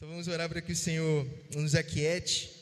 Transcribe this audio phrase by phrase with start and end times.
[0.00, 2.52] Então vamos orar para que o Senhor nos aquiete,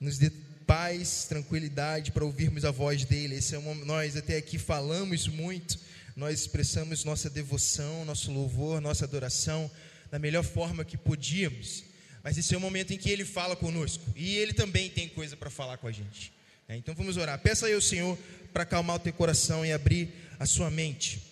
[0.00, 0.28] nos dê
[0.66, 3.36] paz, tranquilidade para ouvirmos a voz dele.
[3.36, 5.78] Esse é um, nós até aqui falamos muito,
[6.16, 9.70] nós expressamos nossa devoção, nosso louvor, nossa adoração
[10.10, 11.84] da melhor forma que podíamos.
[12.24, 15.36] Mas esse é o momento em que ele fala conosco e ele também tem coisa
[15.36, 16.32] para falar com a gente.
[16.68, 17.38] É, então vamos orar.
[17.38, 18.18] Peça aí ao Senhor
[18.52, 21.29] para acalmar o teu coração e abrir a sua mente.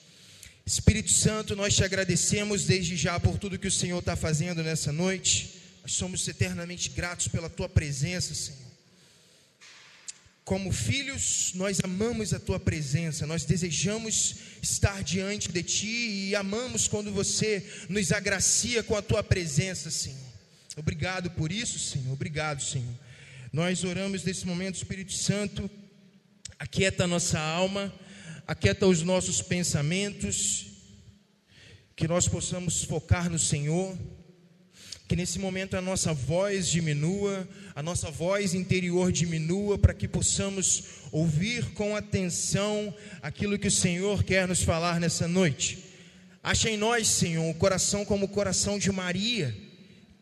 [0.68, 4.92] Espírito Santo, nós te agradecemos desde já por tudo que o Senhor está fazendo nessa
[4.92, 5.54] noite.
[5.80, 8.70] Nós somos eternamente gratos pela tua presença, Senhor.
[10.44, 16.86] Como filhos, nós amamos a tua presença, nós desejamos estar diante de ti e amamos
[16.86, 20.18] quando você nos agracia com a tua presença, Senhor.
[20.76, 22.12] Obrigado por isso, Senhor.
[22.12, 22.94] Obrigado, Senhor.
[23.50, 25.70] Nós oramos nesse momento, Espírito Santo,
[26.58, 27.90] aquieta a nossa alma
[28.48, 30.68] aquieta os nossos pensamentos,
[31.94, 33.94] que nós possamos focar no Senhor,
[35.06, 40.84] que nesse momento a nossa voz diminua, a nossa voz interior diminua, para que possamos
[41.12, 45.84] ouvir com atenção aquilo que o Senhor quer nos falar nessa noite.
[46.42, 49.54] Acha em nós, Senhor, o coração como o coração de Maria,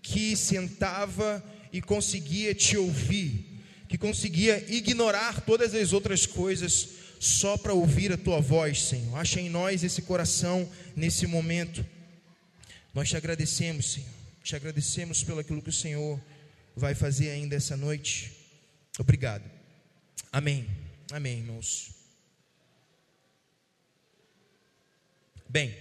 [0.02, 7.72] que sentava e conseguia te ouvir, que conseguia ignorar todas as outras coisas só para
[7.72, 9.16] ouvir a tua voz, Senhor.
[9.16, 11.84] Acha em nós esse coração nesse momento.
[12.94, 14.10] Nós te agradecemos, Senhor.
[14.42, 16.20] Te agradecemos pelo aquilo que o Senhor
[16.76, 18.32] vai fazer ainda essa noite.
[18.98, 19.44] Obrigado.
[20.32, 20.66] Amém.
[21.10, 21.90] Amém, irmãos.
[25.48, 25.76] Bem,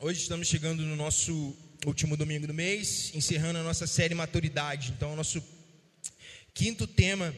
[0.00, 4.92] hoje estamos chegando no nosso último domingo do mês, encerrando a nossa série Maturidade.
[4.92, 5.42] Então, o nosso
[6.54, 7.34] quinto tema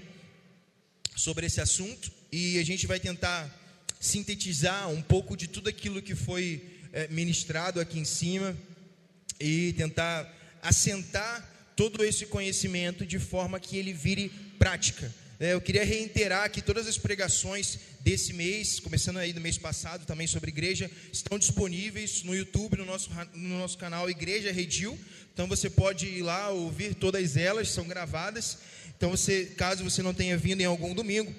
[1.16, 3.48] sobre esse assunto e a gente vai tentar
[3.98, 8.56] sintetizar um pouco de tudo aquilo que foi é, ministrado aqui em cima
[9.38, 10.30] e tentar
[10.62, 15.12] assentar todo esse conhecimento de forma que ele vire prática.
[15.38, 20.04] É, eu queria reiterar que todas as pregações desse mês, começando aí do mês passado
[20.04, 24.98] também sobre igreja, estão disponíveis no YouTube, no nosso, no nosso canal Igreja Redil.
[25.32, 28.58] Então você pode ir lá ouvir todas elas, são gravadas.
[29.00, 31.34] Então, você, caso você não tenha vindo em algum domingo,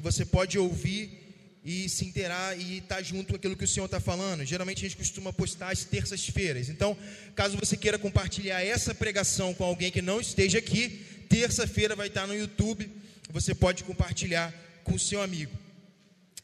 [0.00, 1.22] você pode ouvir
[1.64, 4.44] e se inteirar e estar tá junto com aquilo que o Senhor está falando.
[4.44, 6.68] Geralmente a gente costuma postar às terças-feiras.
[6.68, 6.96] Então,
[7.34, 12.26] caso você queira compartilhar essa pregação com alguém que não esteja aqui, terça-feira vai estar
[12.26, 12.90] no YouTube.
[13.30, 14.52] Você pode compartilhar
[14.82, 15.56] com o seu amigo.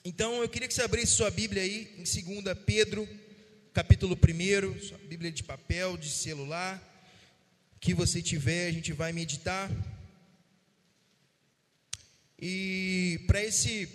[0.04, 3.06] Então, eu queria que você abrisse sua Bíblia aí em 2 Pedro,
[3.74, 6.82] capítulo 1, sua Bíblia de papel, de celular,
[7.80, 9.70] que você tiver, a gente vai meditar.
[12.40, 13.88] E para esse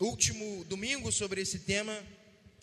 [0.00, 1.98] último domingo sobre esse tema,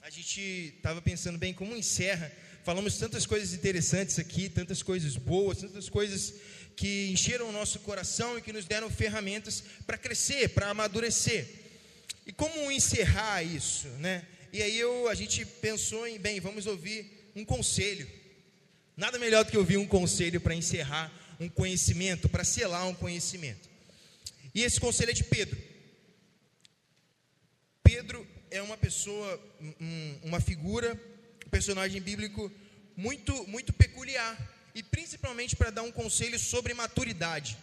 [0.01, 2.31] a gente estava pensando bem como encerra.
[2.63, 6.35] Falamos tantas coisas interessantes aqui, tantas coisas boas, tantas coisas
[6.75, 11.47] que encheram o nosso coração e que nos deram ferramentas para crescer, para amadurecer.
[12.25, 14.25] E como encerrar isso, né?
[14.53, 18.07] E aí eu, a gente pensou em, bem, vamos ouvir um conselho.
[18.95, 23.68] Nada melhor do que ouvir um conselho para encerrar um conhecimento, para selar um conhecimento.
[24.53, 25.61] E esse conselho é de Pedro.
[27.83, 29.39] Pedro é uma pessoa,
[30.23, 30.99] uma figura,
[31.45, 32.51] um personagem bíblico
[32.95, 34.37] muito, muito peculiar.
[34.75, 37.57] E principalmente para dar um conselho sobre maturidade.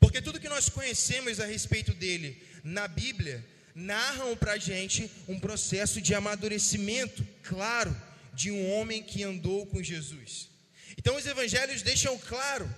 [0.00, 3.44] Porque tudo que nós conhecemos a respeito dele na Bíblia
[3.74, 7.94] narram para a gente um processo de amadurecimento, claro,
[8.34, 10.48] de um homem que andou com Jesus.
[10.96, 12.68] Então os evangelhos deixam claro,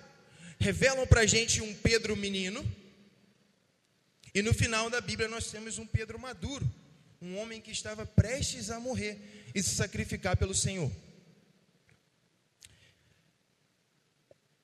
[0.58, 2.64] revelam para a gente um Pedro menino,
[4.34, 6.68] e no final da Bíblia nós temos um Pedro maduro,
[7.22, 9.16] um homem que estava prestes a morrer
[9.54, 10.90] e se sacrificar pelo Senhor.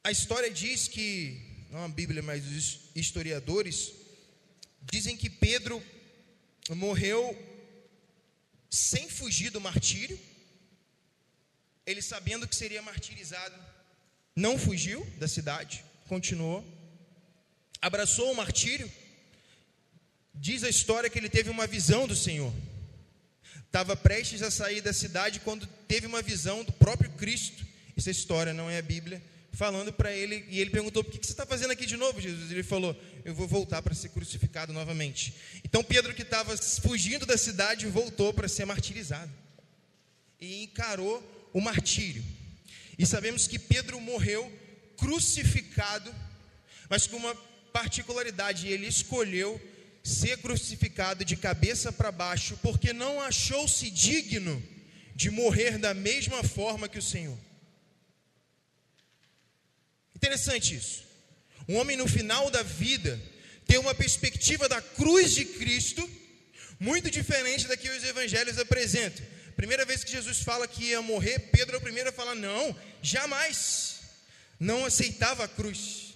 [0.03, 3.93] A história diz que, não a Bíblia, mas os historiadores
[4.83, 5.81] dizem que Pedro
[6.71, 7.39] morreu
[8.69, 10.19] sem fugir do martírio,
[11.87, 13.55] ele sabendo que seria martirizado,
[14.35, 16.65] não fugiu da cidade, continuou,
[17.81, 18.91] abraçou o martírio
[20.41, 22.51] Diz a história que ele teve uma visão do Senhor.
[23.67, 27.63] Estava prestes a sair da cidade quando teve uma visão do próprio Cristo.
[27.95, 29.23] Essa história não é a Bíblia.
[29.53, 32.51] Falando para ele, e ele perguntou: Por que você está fazendo aqui de novo, Jesus?
[32.51, 35.35] Ele falou: Eu vou voltar para ser crucificado novamente.
[35.63, 39.31] Então Pedro, que estava fugindo da cidade, voltou para ser martirizado
[40.41, 41.23] e encarou
[41.53, 42.25] o martírio.
[42.99, 44.51] E sabemos que Pedro morreu
[44.97, 46.15] crucificado,
[46.89, 47.35] mas com uma
[47.75, 49.61] particularidade: ele escolheu
[50.11, 54.63] ser crucificado de cabeça para baixo, porque não achou-se digno
[55.15, 57.39] de morrer da mesma forma que o Senhor.
[60.15, 61.05] Interessante isso.
[61.69, 63.21] Um homem no final da vida
[63.67, 66.09] ter uma perspectiva da cruz de Cristo
[66.79, 69.25] muito diferente da que os evangelhos apresentam.
[69.55, 72.75] Primeira vez que Jesus fala que ia morrer, Pedro é o primeiro a falar: não,
[73.03, 74.01] jamais.
[74.59, 76.10] Não aceitava a cruz,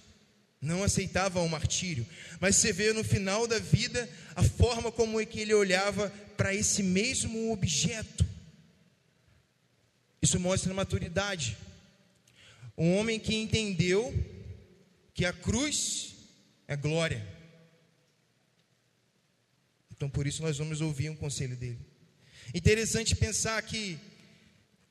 [0.65, 2.05] não aceitava o martírio.
[2.39, 6.53] Mas você vê no final da vida a forma como é que ele olhava para
[6.53, 8.25] esse mesmo objeto.
[10.21, 11.57] Isso mostra maturidade.
[12.77, 14.13] Um homem que entendeu
[15.13, 16.15] que a cruz
[16.67, 17.25] é glória.
[19.95, 21.79] Então por isso nós vamos ouvir um conselho dele.
[22.53, 23.97] Interessante pensar que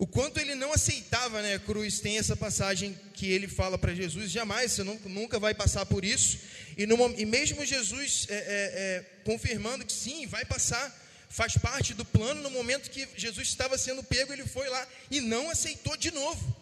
[0.04, 3.94] o quanto ele não aceitava né, a cruz, tem essa passagem que ele fala para
[3.94, 6.40] Jesus: jamais, você nunca, nunca vai passar por isso.
[6.76, 10.94] E, no, e mesmo Jesus é, é, é, confirmando que sim, vai passar,
[11.30, 15.22] faz parte do plano, no momento que Jesus estava sendo pego, ele foi lá e
[15.22, 16.54] não aceitou de novo.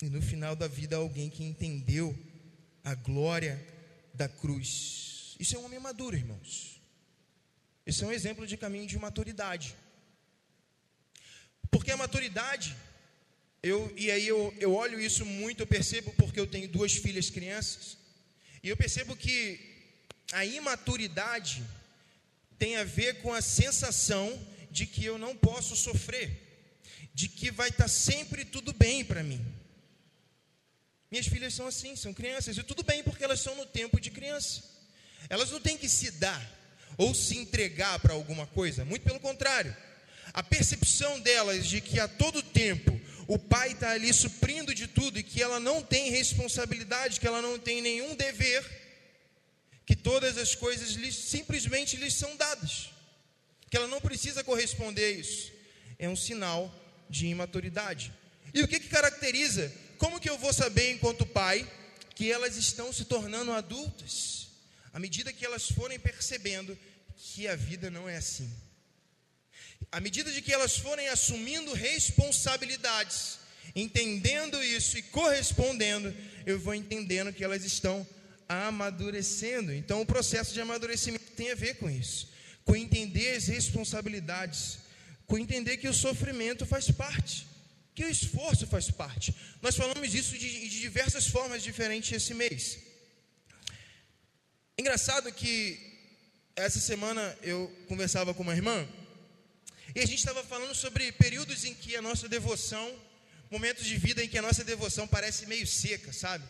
[0.00, 2.16] E no final da vida, alguém que entendeu
[2.84, 3.60] a glória
[4.14, 5.34] da cruz.
[5.40, 6.80] Isso é um homem maduro, irmãos.
[7.84, 9.74] Isso é um exemplo de caminho de maturidade.
[11.70, 12.76] Porque a maturidade,
[13.62, 17.30] eu, e aí eu, eu olho isso muito, eu percebo porque eu tenho duas filhas
[17.30, 17.96] crianças,
[18.62, 19.60] e eu percebo que
[20.32, 21.62] a imaturidade
[22.58, 24.38] tem a ver com a sensação
[24.70, 26.30] de que eu não posso sofrer,
[27.14, 29.44] de que vai estar sempre tudo bem para mim.
[31.10, 34.10] Minhas filhas são assim, são crianças, e tudo bem porque elas são no tempo de
[34.10, 34.62] criança.
[35.28, 36.54] Elas não têm que se dar
[36.98, 39.74] ou se entregar para alguma coisa, muito pelo contrário
[40.36, 45.18] a percepção delas de que a todo tempo o pai está ali suprindo de tudo
[45.18, 48.62] e que ela não tem responsabilidade, que ela não tem nenhum dever,
[49.86, 52.90] que todas as coisas lhes, simplesmente lhes são dadas,
[53.70, 55.52] que ela não precisa corresponder a isso,
[55.98, 56.70] é um sinal
[57.08, 58.12] de imaturidade.
[58.52, 59.72] E o que, que caracteriza?
[59.96, 61.66] Como que eu vou saber, enquanto pai,
[62.14, 64.48] que elas estão se tornando adultas?
[64.92, 66.78] À medida que elas forem percebendo
[67.16, 68.52] que a vida não é assim
[69.90, 73.38] à medida de que elas forem assumindo responsabilidades,
[73.74, 78.06] entendendo isso e correspondendo, eu vou entendendo que elas estão
[78.48, 79.72] amadurecendo.
[79.72, 82.30] Então, o processo de amadurecimento tem a ver com isso,
[82.64, 84.78] com entender as responsabilidades,
[85.26, 87.46] com entender que o sofrimento faz parte,
[87.94, 89.34] que o esforço faz parte.
[89.60, 92.78] Nós falamos disso de, de diversas formas diferentes esse mês.
[94.78, 95.78] Engraçado que
[96.54, 98.86] essa semana eu conversava com uma irmã
[99.96, 102.94] e a gente estava falando sobre períodos em que a nossa devoção,
[103.50, 106.44] momentos de vida em que a nossa devoção parece meio seca, sabe?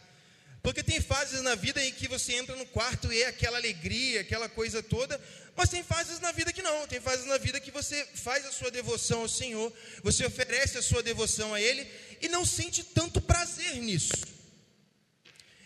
[0.64, 4.22] Porque tem fases na vida em que você entra no quarto e é aquela alegria,
[4.22, 5.20] aquela coisa toda,
[5.54, 8.50] mas tem fases na vida que não, tem fases na vida que você faz a
[8.50, 9.72] sua devoção ao Senhor,
[10.02, 11.88] você oferece a sua devoção a Ele
[12.20, 14.12] e não sente tanto prazer nisso.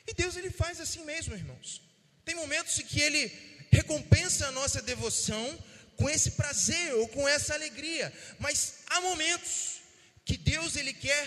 [0.06, 1.80] E Deus ele faz assim mesmo, irmãos.
[2.26, 3.32] Tem momentos em que Ele
[3.70, 5.58] recompensa a nossa devoção
[6.00, 9.80] com esse prazer ou com essa alegria, mas há momentos
[10.24, 11.24] que Deus ele quer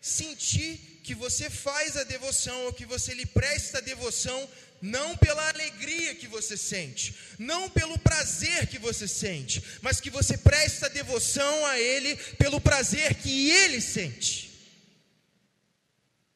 [0.00, 4.48] sentir que você faz a devoção ou que você lhe presta a devoção
[4.80, 10.38] não pela alegria que você sente, não pelo prazer que você sente, mas que você
[10.38, 14.52] presta devoção a Ele pelo prazer que Ele sente.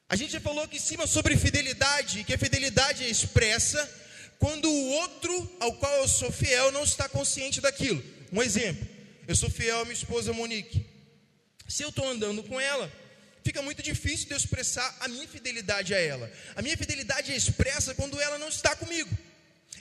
[0.09, 3.81] A gente já falou aqui em cima sobre fidelidade, que a fidelidade é expressa
[4.39, 8.03] quando o outro ao qual eu sou fiel não está consciente daquilo.
[8.33, 8.87] Um exemplo:
[9.27, 10.87] eu sou fiel à minha esposa Monique.
[11.69, 12.93] Se eu estou andando com ela,
[13.43, 16.31] fica muito difícil de eu expressar a minha fidelidade a ela.
[16.55, 19.11] A minha fidelidade é expressa quando ela não está comigo.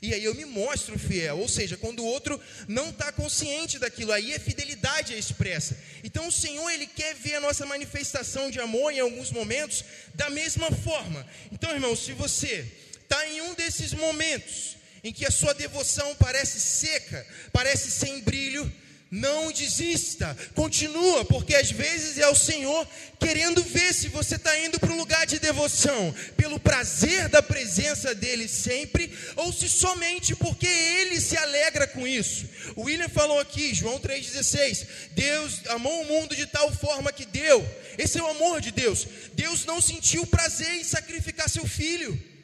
[0.01, 4.11] E aí eu me mostro fiel, ou seja, quando o outro não está consciente daquilo,
[4.11, 5.77] aí a fidelidade é expressa.
[6.03, 9.83] Então o Senhor, Ele quer ver a nossa manifestação de amor em alguns momentos
[10.13, 11.25] da mesma forma.
[11.51, 12.69] Então, irmão, se você
[13.05, 18.71] está em um desses momentos em que a sua devoção parece seca, parece sem brilho,
[19.11, 22.87] não desista, continua, porque às vezes é o Senhor
[23.19, 28.15] querendo ver se você está indo para um lugar de devoção, pelo prazer da presença
[28.15, 32.49] dEle sempre, ou se somente porque Ele se alegra com isso.
[32.75, 37.63] O William falou aqui, João 3,16: Deus amou o mundo de tal forma que deu,
[37.97, 39.07] esse é o amor de Deus.
[39.33, 42.34] Deus não sentiu prazer em sacrificar seu filho.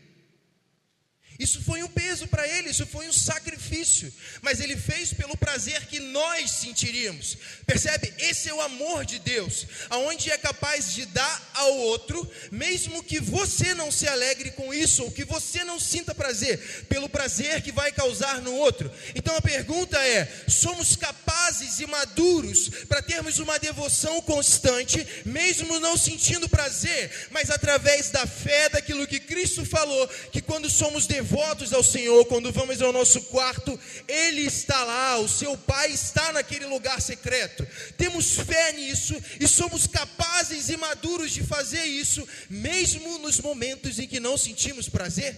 [1.42, 5.88] Isso foi um peso para ele, isso foi um sacrifício, mas ele fez pelo prazer
[5.88, 7.36] que nós sentiríamos.
[7.66, 8.14] Percebe?
[8.20, 13.20] Esse é o amor de Deus, aonde é capaz de dar ao outro, mesmo que
[13.20, 17.72] você não se alegre com isso, ou que você não sinta prazer, pelo prazer que
[17.72, 18.92] vai causar no outro.
[19.16, 25.98] Então a pergunta é: somos capazes e maduros para termos uma devoção constante, mesmo não
[25.98, 31.72] sentindo prazer, mas através da fé daquilo que Cristo falou, que quando somos devotos, devotos
[31.72, 36.66] ao Senhor, quando vamos ao nosso quarto, Ele está lá, o seu Pai está naquele
[36.66, 37.66] lugar secreto.
[37.96, 44.08] Temos fé nisso e somos capazes e maduros de fazer isso, mesmo nos momentos em
[44.08, 45.38] que não sentimos prazer.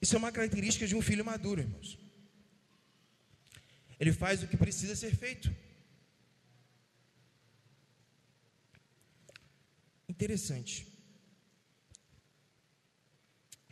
[0.00, 1.98] Isso é uma característica de um filho maduro, irmãos.
[3.98, 5.50] Ele faz o que precisa ser feito.
[10.06, 10.97] Interessante.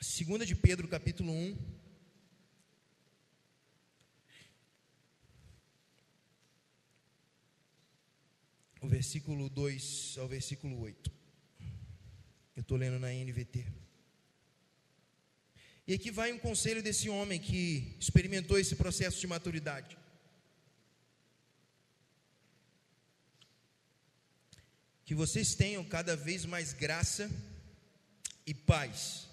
[0.00, 1.56] Segunda de Pedro, capítulo 1.
[8.82, 11.10] O versículo 2 ao versículo 8.
[12.54, 13.66] Eu estou lendo na NVT.
[15.86, 19.96] E aqui vai um conselho desse homem que experimentou esse processo de maturidade.
[25.06, 27.30] Que vocês tenham cada vez mais graça
[28.46, 29.25] e paz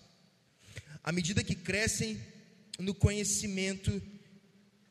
[1.03, 2.19] à medida que crescem
[2.79, 4.01] no conhecimento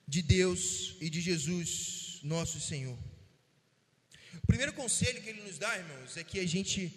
[0.07, 2.99] de Deus e de Jesus, nosso Senhor.
[4.43, 6.93] O primeiro conselho que ele nos dá, irmãos, é que a gente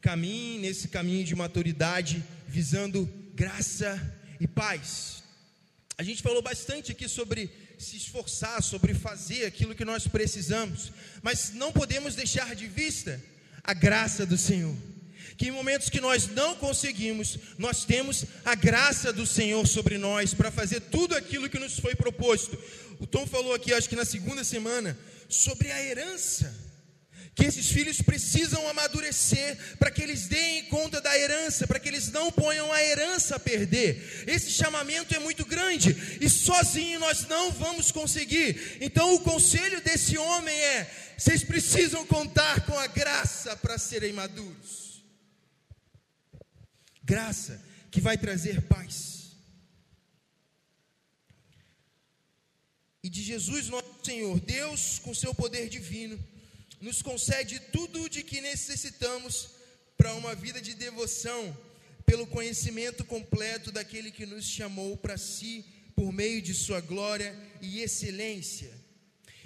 [0.00, 3.90] caminhe nesse caminho de maturidade, visando graça
[4.40, 5.24] e paz.
[5.96, 10.92] A gente falou bastante aqui sobre se esforçar, sobre fazer aquilo que nós precisamos,
[11.22, 13.20] mas não podemos deixar de vista
[13.64, 14.76] a graça do Senhor
[15.38, 20.34] que em momentos que nós não conseguimos, nós temos a graça do Senhor sobre nós
[20.34, 22.58] para fazer tudo aquilo que nos foi proposto.
[22.98, 26.52] O Tom falou aqui, acho que na segunda semana, sobre a herança.
[27.36, 32.10] Que esses filhos precisam amadurecer para que eles deem conta da herança, para que eles
[32.10, 34.24] não ponham a herança a perder.
[34.26, 38.78] Esse chamamento é muito grande e sozinho nós não vamos conseguir.
[38.80, 44.87] Então, o conselho desse homem é: vocês precisam contar com a graça para serem maduros
[47.08, 47.58] graça
[47.90, 49.32] que vai trazer paz.
[53.02, 56.18] E de Jesus, nosso Senhor, Deus, com seu poder divino,
[56.82, 59.50] nos concede tudo de que necessitamos
[59.96, 61.56] para uma vida de devoção,
[62.04, 65.64] pelo conhecimento completo daquele que nos chamou para si,
[65.96, 68.70] por meio de Sua glória e excelência.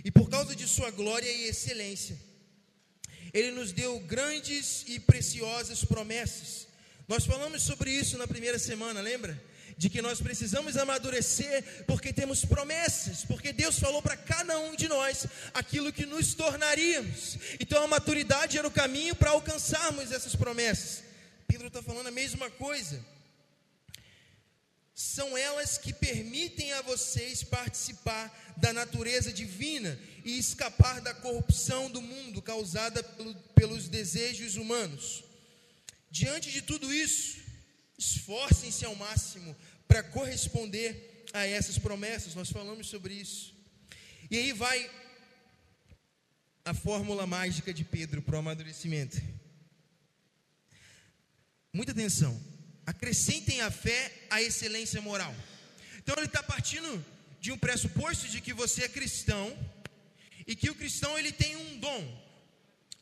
[0.05, 2.19] E por causa de Sua glória e excelência,
[3.33, 6.72] Ele nos deu grandes e preciosas promessas
[7.09, 9.41] nós falamos sobre isso na primeira semana, lembra?
[9.77, 14.89] De que nós precisamos amadurecer porque temos promessas, porque Deus falou para cada um de
[14.89, 17.39] nós aquilo que nos tornaríamos.
[17.59, 21.03] Então a maturidade era o caminho para alcançarmos essas promessas.
[21.47, 23.05] Pedro está falando a mesma coisa.
[24.95, 32.01] São elas que permitem a vocês participar da natureza divina e escapar da corrupção do
[32.01, 35.25] mundo causada pelo, pelos desejos humanos.
[36.13, 37.39] Diante de tudo isso,
[37.97, 39.57] esforcem-se ao máximo
[39.89, 42.35] para corresponder a essas promessas.
[42.35, 43.55] Nós falamos sobre isso.
[44.31, 44.91] E aí vai
[46.67, 49.23] a fórmula mágica de Pedro para o amadurecimento.
[51.73, 52.39] Muita atenção.
[52.85, 55.35] Acrescentem a fé à excelência moral.
[55.97, 57.03] Então ele está partindo
[57.41, 59.57] de um pressuposto de que você é cristão
[60.47, 62.03] e que o cristão ele tem um dom,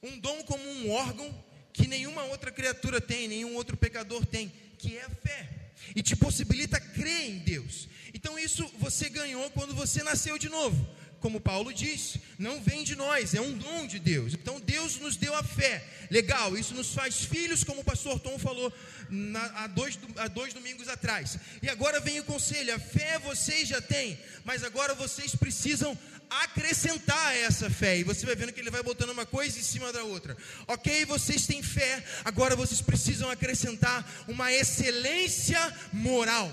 [0.00, 4.96] um dom como um órgão que nenhuma outra criatura tem, nenhum outro pecador tem, que
[4.96, 5.48] é a fé.
[5.94, 7.88] E te possibilita crer em Deus.
[8.14, 10.86] Então isso você ganhou quando você nasceu de novo.
[11.20, 14.32] Como Paulo disse, não vem de nós, é um dom de Deus.
[14.32, 15.84] Então Deus nos deu a fé.
[16.10, 18.72] Legal, isso nos faz filhos, como o pastor Tom falou
[19.08, 21.38] na, há, dois, há dois domingos atrás.
[21.62, 25.96] E agora vem o conselho: a fé vocês já têm, mas agora vocês precisam
[26.30, 27.98] acrescentar essa fé.
[27.98, 30.36] E você vai vendo que ele vai botando uma coisa em cima da outra.
[30.66, 35.60] Ok, vocês têm fé, agora vocês precisam acrescentar uma excelência
[35.92, 36.50] moral.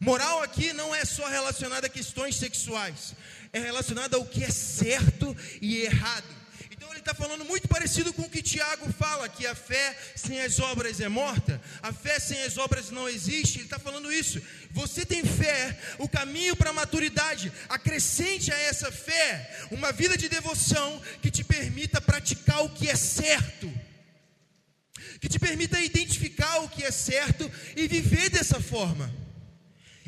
[0.00, 3.14] Moral aqui não é só relacionada a questões sexuais,
[3.52, 6.44] é relacionada ao que é certo e errado
[7.04, 11.00] está falando muito parecido com o que Tiago fala, que a fé sem as obras
[11.00, 13.58] é morta, a fé sem as obras não existe.
[13.58, 14.40] Ele está falando isso.
[14.70, 20.30] Você tem fé, o caminho para a maturidade, acrescente a essa fé uma vida de
[20.30, 23.70] devoção que te permita praticar o que é certo
[25.20, 29.10] que te permita identificar o que é certo e viver dessa forma.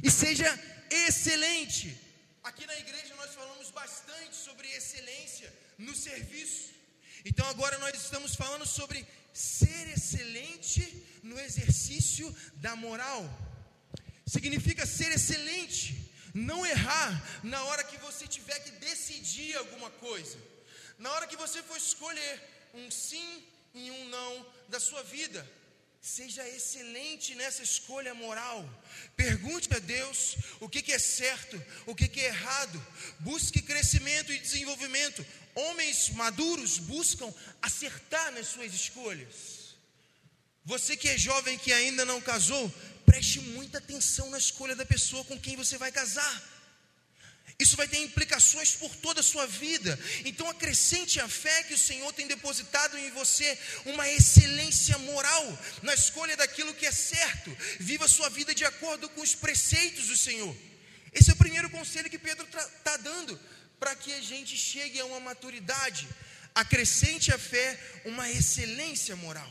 [0.06, 0.48] E seja
[0.88, 1.86] excelente.
[2.48, 6.66] Aqui na igreja nós falamos bastante sobre excelência no serviço.
[7.24, 10.82] Então agora nós estamos falando sobre ser excelente
[11.24, 12.26] no exercício
[12.66, 13.20] da moral.
[14.34, 15.86] Significa ser excelente,
[16.32, 20.38] não errar na hora que você tiver que decidir alguma coisa.
[21.00, 22.34] Na hora que você for escolher
[22.74, 23.44] um sim
[23.74, 25.44] e um não da sua vida.
[26.06, 28.64] Seja excelente nessa escolha moral.
[29.16, 32.80] Pergunte a Deus o que, é certo, o que, que é errado.
[33.18, 35.26] Busque crescimento e desenvolvimento.
[35.52, 39.74] Homens maduros buscam acertar nas suas escolhas.
[40.64, 42.72] Você que é jovem que ainda não casou,
[43.04, 46.55] preste muita atenção na escolha da pessoa com quem você vai casar.
[47.58, 49.98] Isso vai ter implicações por toda a sua vida.
[50.26, 55.94] Então acrescente a fé que o Senhor tem depositado em você, uma excelência moral na
[55.94, 57.56] escolha daquilo que é certo.
[57.80, 60.54] Viva sua vida de acordo com os preceitos do Senhor.
[61.14, 63.40] Esse é o primeiro conselho que Pedro está dando
[63.80, 66.06] para que a gente chegue a uma maturidade.
[66.54, 69.50] Acrescente a fé uma excelência moral.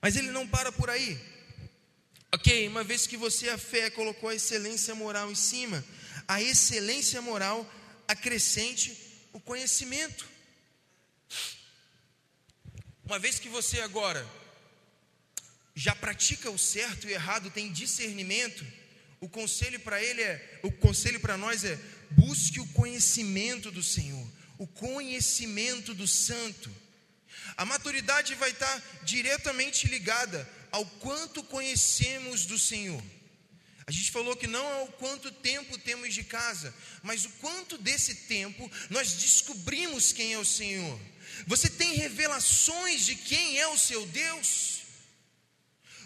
[0.00, 1.33] Mas ele não para por aí.
[2.34, 5.84] Ok, uma vez que você, a fé, colocou a excelência moral em cima,
[6.26, 7.64] a excelência moral
[8.08, 8.92] acrescente
[9.32, 10.26] o conhecimento.
[13.04, 14.28] Uma vez que você agora
[15.76, 18.66] já pratica o certo e o errado, tem discernimento,
[19.20, 21.78] o conselho para ele é, o conselho para nós é:
[22.10, 26.68] busque o conhecimento do Senhor, o conhecimento do Santo.
[27.56, 33.00] A maturidade vai estar diretamente ligada ao quanto conhecemos do Senhor.
[33.86, 37.78] A gente falou que não é o quanto tempo temos de casa, mas o quanto
[37.78, 41.00] desse tempo nós descobrimos quem é o Senhor.
[41.46, 44.80] Você tem revelações de quem é o seu Deus?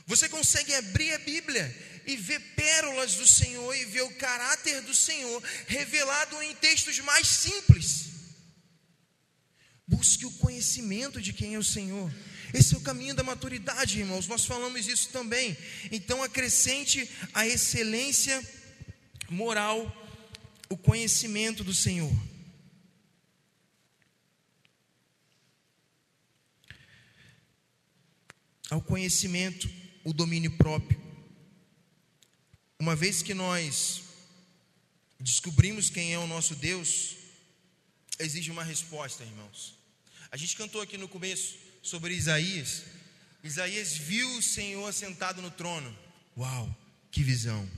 [0.06, 1.64] Você consegue abrir a Bíblia
[2.06, 7.26] e ver pérolas do Senhor e ver o caráter do Senhor revelado em textos mais
[7.26, 8.08] simples.
[9.86, 12.12] Busque o conhecimento de quem é o Senhor.
[12.52, 14.26] Esse é o caminho da maturidade, irmãos.
[14.26, 15.56] Nós falamos isso também.
[15.92, 18.42] Então, acrescente a excelência
[19.28, 19.94] moral,
[20.68, 22.12] o conhecimento do Senhor.
[28.70, 29.68] Ao conhecimento,
[30.04, 31.00] o domínio próprio.
[32.78, 34.02] Uma vez que nós
[35.20, 37.16] descobrimos quem é o nosso Deus,
[38.18, 39.74] exige uma resposta, irmãos.
[40.30, 42.82] A gente cantou aqui no começo sobre Isaías.
[43.42, 45.96] Isaías viu o Senhor sentado no trono.
[46.36, 46.76] Uau,
[47.10, 47.68] que visão!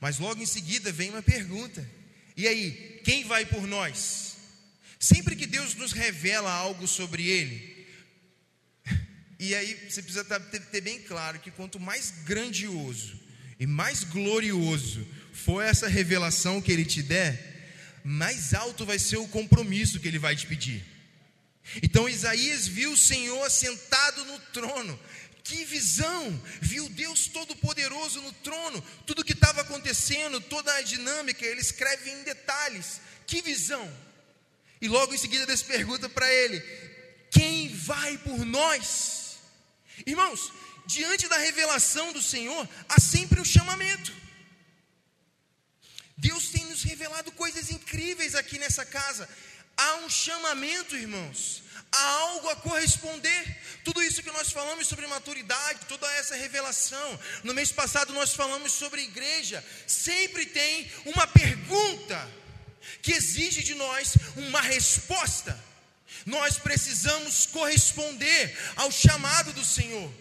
[0.00, 1.88] Mas logo em seguida vem uma pergunta:
[2.36, 4.36] e aí, quem vai por nós?
[5.00, 7.86] Sempre que Deus nos revela algo sobre Ele,
[9.38, 13.18] e aí você precisa ter bem claro que quanto mais grandioso
[13.58, 19.28] e mais glorioso for essa revelação que Ele te der, mais alto vai ser o
[19.28, 20.97] compromisso que Ele vai te pedir.
[21.82, 24.98] Então Isaías viu o Senhor sentado no trono.
[25.44, 26.42] Que visão!
[26.60, 32.22] Viu Deus Todo-Poderoso no trono, tudo que estava acontecendo, toda a dinâmica, ele escreve em
[32.22, 33.00] detalhes.
[33.26, 33.90] Que visão!
[34.80, 36.60] E logo em seguida Deus pergunta para ele:
[37.30, 39.38] Quem vai por nós?
[40.06, 40.52] Irmãos,
[40.86, 44.12] diante da revelação do Senhor, há sempre um chamamento.
[46.16, 49.28] Deus tem nos revelado coisas incríveis aqui nessa casa.
[49.78, 51.62] Há um chamamento, irmãos.
[51.92, 53.56] Há algo a corresponder.
[53.84, 57.20] Tudo isso que nós falamos sobre maturidade, toda essa revelação.
[57.44, 59.64] No mês passado nós falamos sobre igreja.
[59.86, 62.28] Sempre tem uma pergunta
[63.00, 65.56] que exige de nós uma resposta.
[66.26, 70.12] Nós precisamos corresponder ao chamado do Senhor.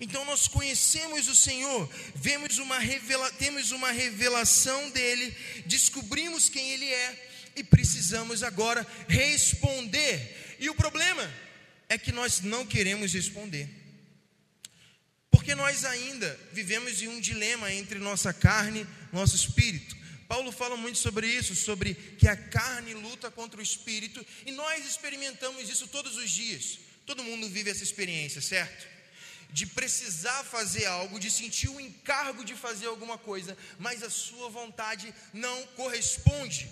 [0.00, 5.30] Então nós conhecemos o Senhor, vemos uma revela, temos uma revelação dele,
[5.66, 10.56] descobrimos quem ele é e precisamos agora responder.
[10.58, 11.30] E o problema
[11.88, 13.68] é que nós não queremos responder.
[15.30, 19.96] Porque nós ainda vivemos em um dilema entre nossa carne e nosso espírito.
[20.28, 24.86] Paulo fala muito sobre isso, sobre que a carne luta contra o espírito, e nós
[24.86, 26.78] experimentamos isso todos os dias.
[27.04, 28.86] Todo mundo vive essa experiência, certo?
[29.50, 34.48] De precisar fazer algo, de sentir o encargo de fazer alguma coisa, mas a sua
[34.48, 36.66] vontade não corresponde.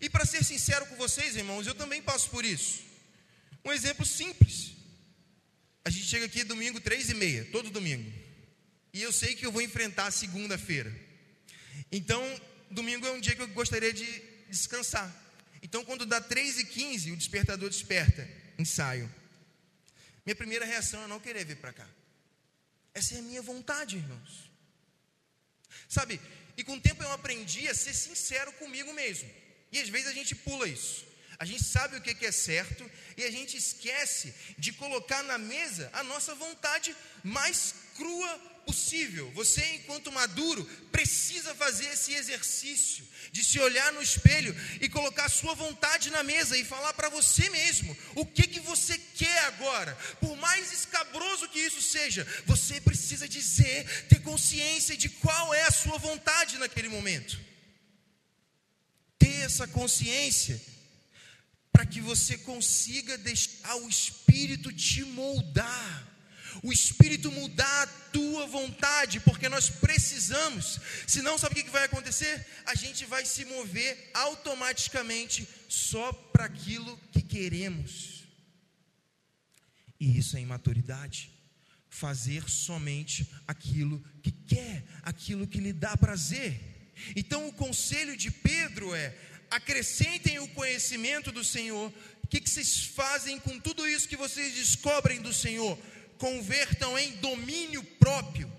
[0.00, 2.82] E para ser sincero com vocês, irmãos, eu também passo por isso.
[3.64, 4.72] Um exemplo simples.
[5.84, 8.12] A gente chega aqui domingo, três e meia, todo domingo.
[8.92, 10.94] E eu sei que eu vou enfrentar segunda-feira.
[11.90, 12.22] Então,
[12.70, 14.04] domingo é um dia que eu gostaria de
[14.48, 15.12] descansar.
[15.62, 18.28] Então, quando dá 3 e 15, o despertador desperta.
[18.58, 19.12] Ensaio.
[20.24, 21.88] Minha primeira reação é não querer vir para cá.
[22.94, 24.50] Essa é a minha vontade, irmãos.
[25.88, 26.20] Sabe,
[26.56, 29.28] e com o tempo eu aprendi a ser sincero comigo mesmo.
[29.74, 31.04] E às vezes a gente pula isso.
[31.36, 35.90] A gente sabe o que é certo e a gente esquece de colocar na mesa
[35.92, 39.28] a nossa vontade mais crua possível.
[39.32, 45.28] Você, enquanto maduro, precisa fazer esse exercício de se olhar no espelho e colocar a
[45.40, 49.92] sua vontade na mesa e falar para você mesmo o que que você quer agora.
[50.20, 55.72] Por mais escabroso que isso seja, você precisa dizer, ter consciência de qual é a
[55.72, 57.53] sua vontade naquele momento.
[59.44, 60.60] Essa consciência
[61.72, 66.14] para que você consiga deixar o espírito te moldar
[66.62, 72.46] o Espírito mudar a tua vontade, porque nós precisamos, senão, sabe o que vai acontecer?
[72.66, 78.24] A gente vai se mover automaticamente só para aquilo que queremos,
[79.98, 81.30] e isso é imaturidade.
[81.88, 86.60] Fazer somente aquilo que quer, aquilo que lhe dá prazer.
[87.14, 89.16] Então, o conselho de Pedro é:
[89.56, 91.92] acrescentem o conhecimento do Senhor.
[92.22, 95.78] O que, que vocês fazem com tudo isso que vocês descobrem do Senhor?
[96.18, 98.50] convertam em domínio próprio.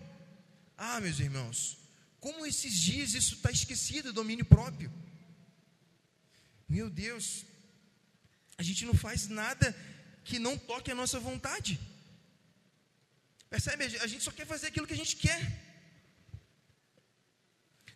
[0.78, 1.78] Ah, meus irmãos,
[2.20, 4.92] como esses dias isso está esquecido, domínio próprio.
[6.68, 7.46] Meu Deus,
[8.58, 9.76] a gente não faz nada
[10.24, 11.80] que não toque a nossa vontade.
[13.50, 13.86] Percebe?
[13.86, 15.65] A gente só quer fazer aquilo que a gente quer.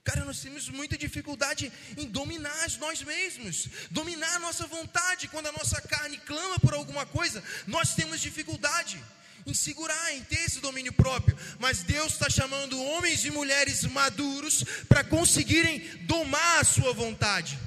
[0.09, 5.27] Cara, nós temos muita dificuldade em dominar nós mesmos, dominar a nossa vontade.
[5.27, 8.99] Quando a nossa carne clama por alguma coisa, nós temos dificuldade
[9.45, 11.37] em segurar, em ter esse domínio próprio.
[11.59, 17.59] Mas Deus está chamando homens e mulheres maduros para conseguirem domar a sua vontade.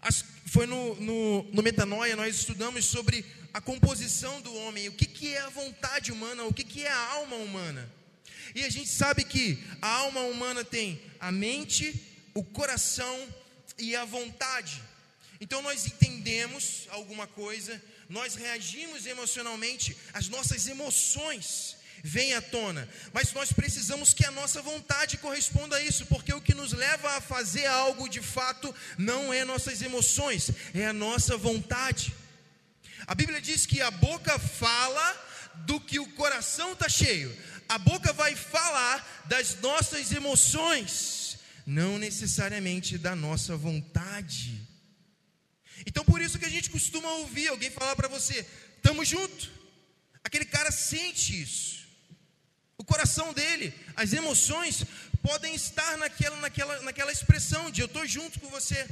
[0.00, 5.06] As, foi no, no, no Metanoia, nós estudamos sobre a composição do homem, o que,
[5.06, 7.90] que é a vontade humana, o que, que é a alma humana.
[8.54, 12.00] E a gente sabe que a alma humana tem a mente,
[12.32, 13.28] o coração
[13.78, 14.82] e a vontade.
[15.40, 23.32] Então nós entendemos alguma coisa, nós reagimos emocionalmente, as nossas emoções vêm à tona, mas
[23.32, 27.20] nós precisamos que a nossa vontade corresponda a isso, porque o que nos leva a
[27.20, 32.14] fazer algo de fato não é nossas emoções, é a nossa vontade.
[33.06, 35.24] A Bíblia diz que a boca fala
[35.66, 37.34] do que o coração está cheio,
[37.68, 44.60] a boca vai falar das nossas emoções, não necessariamente da nossa vontade.
[45.86, 48.46] Então por isso que a gente costuma ouvir alguém falar para você:
[48.82, 49.50] "Tamo junto".
[50.22, 51.84] Aquele cara sente isso.
[52.76, 54.84] O coração dele, as emoções
[55.22, 58.86] podem estar naquela naquela naquela expressão de eu tô junto com você.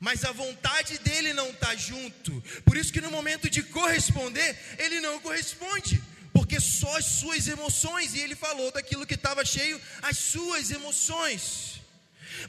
[0.00, 2.40] Mas a vontade dele não está junto.
[2.64, 6.00] Por isso que no momento de corresponder, ele não corresponde
[6.32, 11.78] porque só as suas emoções, e ele falou daquilo que estava cheio, as suas emoções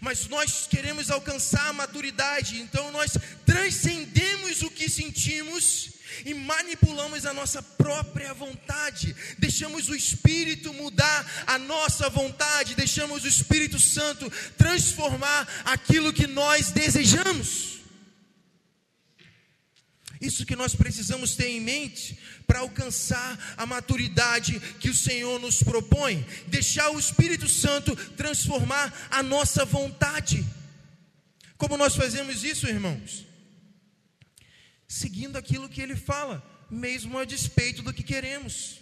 [0.01, 5.91] mas nós queremos alcançar a maturidade, então nós transcendemos o que sentimos
[6.25, 13.27] e manipulamos a nossa própria vontade, deixamos o Espírito mudar a nossa vontade, deixamos o
[13.27, 17.78] Espírito Santo transformar aquilo que nós desejamos.
[20.19, 25.63] Isso que nós precisamos ter em mente para alcançar a maturidade que o Senhor nos
[25.63, 30.45] propõe, deixar o Espírito Santo transformar a nossa vontade.
[31.57, 33.25] Como nós fazemos isso, irmãos?
[34.87, 38.79] Seguindo aquilo que ele fala, mesmo a despeito do que queremos.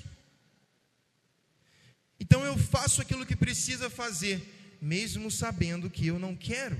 [2.19, 6.79] Então eu faço aquilo que precisa fazer, mesmo sabendo que eu não quero.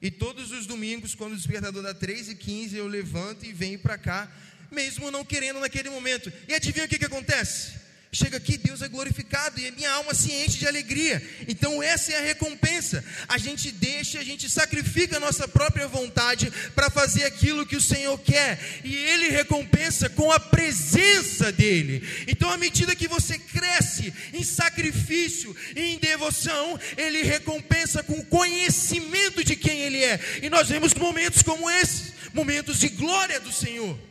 [0.00, 3.78] E todos os domingos, quando o despertador dá 3 e 15, eu levanto e venho
[3.78, 4.30] para cá,
[4.70, 6.32] mesmo não querendo naquele momento.
[6.46, 7.87] E adivinha o que, que acontece?
[8.10, 11.22] Chega aqui, Deus é glorificado e a minha alma se enche de alegria.
[11.46, 13.04] Então, essa é a recompensa.
[13.28, 17.80] A gente deixa, a gente sacrifica a nossa própria vontade para fazer aquilo que o
[17.82, 22.02] Senhor quer, e Ele recompensa com a presença dEle.
[22.26, 29.44] Então, à medida que você cresce em sacrifício e em devoção, Ele recompensa com conhecimento
[29.44, 30.18] de quem Ele é.
[30.42, 34.07] E nós vemos momentos como esses momentos de glória do Senhor.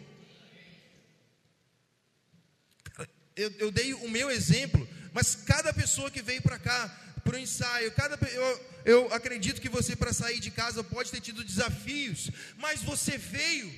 [3.37, 6.89] Eu, eu dei o meu exemplo, mas cada pessoa que veio para cá,
[7.23, 11.21] para o ensaio, cada, eu, eu acredito que você, para sair de casa, pode ter
[11.21, 13.71] tido desafios, mas você veio,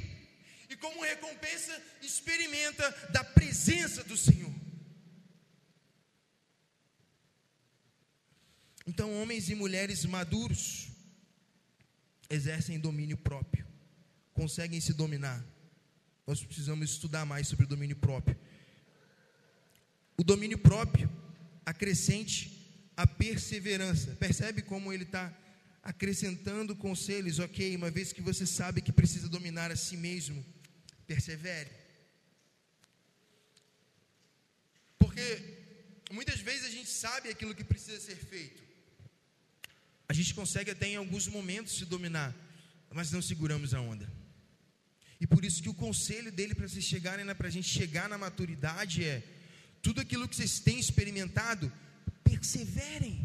[0.69, 4.53] e como recompensa, experimenta da presença do Senhor.
[8.87, 10.87] Então, homens e mulheres maduros,
[12.29, 13.67] exercem domínio próprio,
[14.33, 15.43] conseguem se dominar.
[16.25, 18.37] Nós precisamos estudar mais sobre o domínio próprio.
[20.19, 21.09] O domínio próprio
[21.65, 22.37] acrescente
[22.97, 24.17] a perseverança.
[24.17, 25.33] Percebe como ele está
[25.81, 27.39] acrescentando conselhos?
[27.39, 30.45] Ok, uma vez que você sabe que precisa dominar a si mesmo,
[31.07, 31.71] persevere.
[34.97, 35.25] Porque
[36.11, 38.61] muitas vezes a gente sabe aquilo que precisa ser feito.
[40.09, 42.35] A gente consegue até em alguns momentos se dominar,
[42.91, 44.11] mas não seguramos a onda.
[45.21, 48.09] E por isso que o conselho dele para vocês chegarem, né, para a gente chegar
[48.09, 49.38] na maturidade é
[49.81, 51.71] tudo aquilo que vocês têm experimentado,
[52.23, 53.17] perseverem,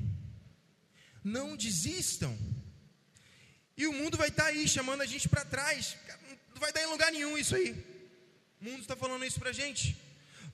[1.22, 2.36] não desistam.
[3.76, 5.96] E o mundo vai estar tá aí chamando a gente para trás,
[6.52, 7.72] não vai dar em lugar nenhum isso aí.
[8.60, 9.96] O mundo está falando isso para a gente.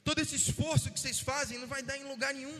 [0.02, 2.58] Todo esse esforço que vocês fazem não vai dar em lugar nenhum.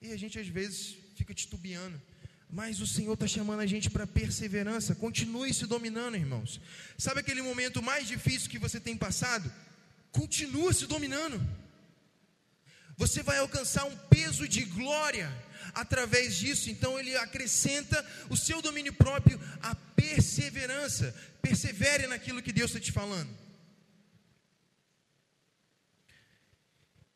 [0.00, 2.00] E a gente às vezes fica titubeando.
[2.50, 4.94] Mas o Senhor está chamando a gente para perseverança.
[4.94, 6.60] Continue se dominando, irmãos.
[6.98, 9.50] Sabe aquele momento mais difícil que você tem passado?
[10.10, 11.40] Continua se dominando.
[13.02, 15.28] Você vai alcançar um peso de glória
[15.74, 16.70] através disso.
[16.70, 17.98] Então ele acrescenta
[18.30, 21.12] o seu domínio próprio, a perseverança.
[21.46, 23.36] Persevere naquilo que Deus está te falando.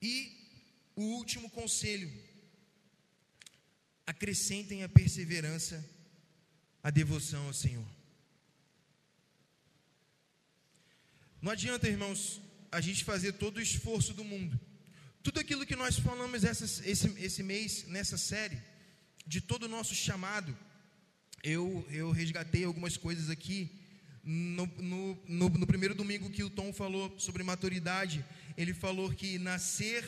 [0.02, 0.12] E
[0.96, 2.10] o último conselho
[4.04, 5.88] acrescentem a perseverança,
[6.82, 7.88] a devoção ao Senhor.
[11.40, 14.65] Não adianta, irmãos, a gente fazer todo o esforço do mundo.
[15.26, 18.58] Tudo aquilo que nós falamos essa, esse, esse mês, nessa série,
[19.26, 20.56] de todo o nosso chamado,
[21.42, 23.68] eu, eu resgatei algumas coisas aqui.
[24.22, 28.24] No, no, no, no primeiro domingo que o Tom falou sobre maturidade,
[28.56, 30.04] ele falou que nascer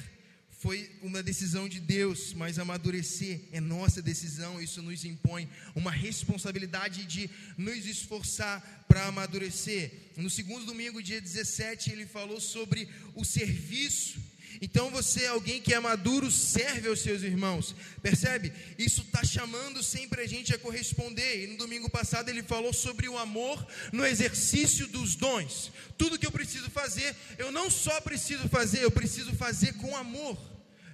[0.59, 7.05] foi uma decisão de Deus, mas amadurecer é nossa decisão, isso nos impõe uma responsabilidade
[7.07, 10.13] de nos esforçar para amadurecer.
[10.17, 14.28] No segundo domingo, dia 17, ele falou sobre o serviço.
[14.61, 18.53] Então você é alguém que é maduro, serve aos seus irmãos, percebe?
[18.79, 21.44] Isso está chamando sempre a gente a corresponder.
[21.44, 25.71] E no domingo passado ele falou sobre o amor no exercício dos dons.
[25.97, 30.38] Tudo que eu preciso fazer, eu não só preciso fazer, eu preciso fazer com amor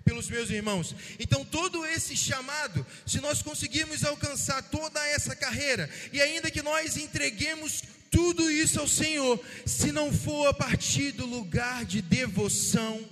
[0.05, 0.95] pelos meus irmãos.
[1.19, 6.97] Então, todo esse chamado, se nós conseguirmos alcançar toda essa carreira, e ainda que nós
[6.97, 13.05] entreguemos tudo isso ao Senhor, se não for a partir do lugar de devoção,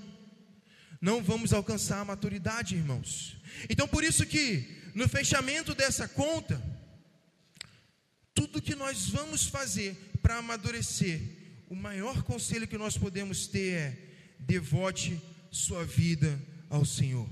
[1.03, 3.37] não vamos alcançar a maturidade, irmãos.
[3.69, 6.63] Então, por isso que no fechamento dessa conta,
[8.33, 11.21] tudo que nós vamos fazer para amadurecer,
[11.69, 13.99] o maior conselho que nós podemos ter é:
[14.39, 17.29] devote sua vida ao Senhor.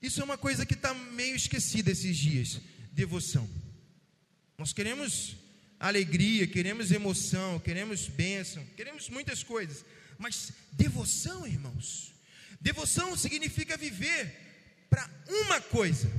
[0.00, 2.58] Isso é uma coisa que está meio esquecida esses dias:
[2.90, 3.46] devoção.
[4.56, 5.36] Nós queremos
[5.78, 9.84] alegria, queremos emoção, queremos bênção, queremos muitas coisas,
[10.18, 12.09] mas devoção, irmãos,
[12.60, 16.10] devoção significa viver para uma coisa.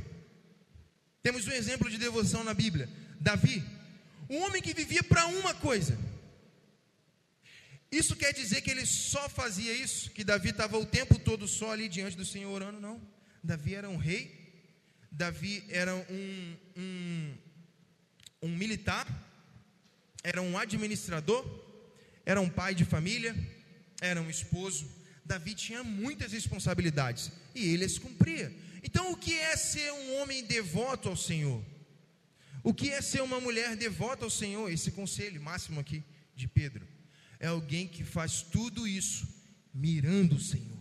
[1.21, 3.63] Temos um exemplo de devoção na Bíblia: Davi,
[4.29, 5.97] um homem que vivia para uma coisa.
[7.91, 10.11] Isso quer dizer que ele só fazia isso?
[10.11, 12.79] Que Davi estava o tempo todo só ali diante do Senhor orando?
[12.79, 13.01] Não.
[13.43, 14.23] Davi era um rei,
[15.11, 17.33] Davi era um, um,
[18.43, 19.05] um militar,
[20.23, 21.43] era um administrador,
[22.25, 23.35] era um pai de família,
[23.99, 24.89] era um esposo.
[25.25, 28.53] Davi tinha muitas responsabilidades e ele as cumpria.
[28.83, 31.63] Então, o que é ser um homem devoto ao Senhor?
[32.63, 34.71] O que é ser uma mulher devota ao Senhor?
[34.71, 36.03] Esse conselho máximo aqui
[36.35, 36.87] de Pedro
[37.39, 39.27] é alguém que faz tudo isso
[39.73, 40.77] mirando o Senhor.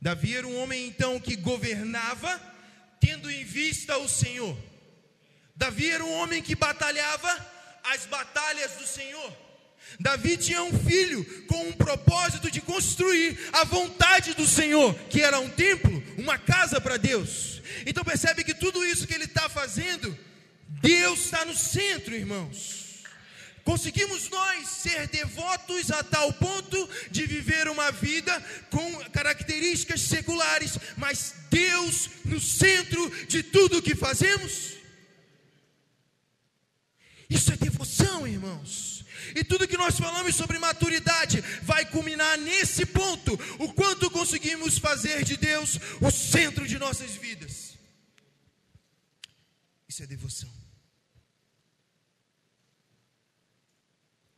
[0.00, 2.40] Davi era um homem então que governava
[3.00, 4.56] tendo em vista o Senhor.
[5.54, 7.28] Davi era um homem que batalhava
[7.84, 9.43] as batalhas do Senhor.
[10.00, 15.38] Davi tinha um filho com um propósito de construir a vontade do Senhor, que era
[15.38, 17.62] um templo, uma casa para Deus.
[17.86, 20.16] Então percebe que tudo isso que ele está fazendo,
[20.80, 22.84] Deus está no centro, irmãos.
[23.64, 28.38] Conseguimos nós ser devotos a tal ponto de viver uma vida
[28.70, 34.74] com características seculares, mas Deus no centro de tudo o que fazemos?
[37.30, 38.93] Isso é devoção, irmãos.
[39.34, 45.24] E tudo que nós falamos sobre maturidade vai culminar nesse ponto: o quanto conseguimos fazer
[45.24, 47.74] de Deus o centro de nossas vidas.
[49.88, 50.64] Isso é devoção.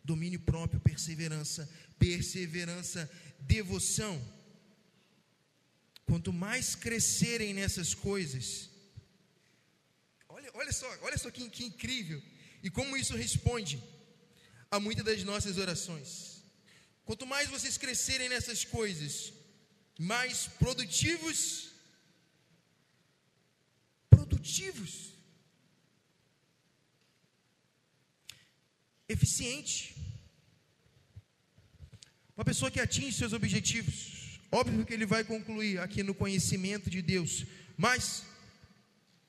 [0.06, 4.14] domínio próprio, perseverança, perseverança, devoção.
[6.04, 8.70] Quanto mais crescerem nessas coisas,
[10.28, 12.22] olha, olha só, olha só que, que incrível.
[12.62, 13.82] E como isso responde
[14.70, 16.42] a muitas das nossas orações.
[17.04, 19.32] Quanto mais vocês crescerem nessas coisas,
[19.98, 21.70] mais produtivos,
[24.10, 25.16] produtivos,
[29.08, 29.94] eficiente.
[32.36, 37.00] Uma pessoa que atinge seus objetivos, óbvio que ele vai concluir aqui no conhecimento de
[37.00, 38.24] Deus, mas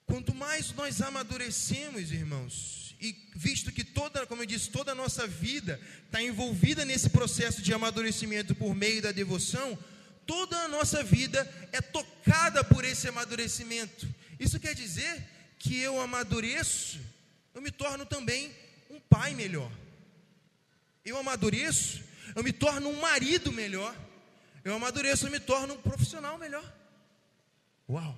[0.05, 5.27] quanto mais nós amadurecemos, irmãos, e visto que toda, como eu disse, toda a nossa
[5.27, 9.77] vida está envolvida nesse processo de amadurecimento por meio da devoção,
[10.25, 14.07] toda a nossa vida é tocada por esse amadurecimento.
[14.39, 15.23] Isso quer dizer
[15.59, 16.99] que eu amadureço,
[17.53, 18.51] eu me torno também
[18.89, 19.71] um pai melhor.
[21.05, 22.03] Eu amadureço,
[22.35, 23.95] eu me torno um marido melhor.
[24.63, 26.73] Eu amadureço, eu me torno um profissional melhor.
[27.89, 28.17] Uau!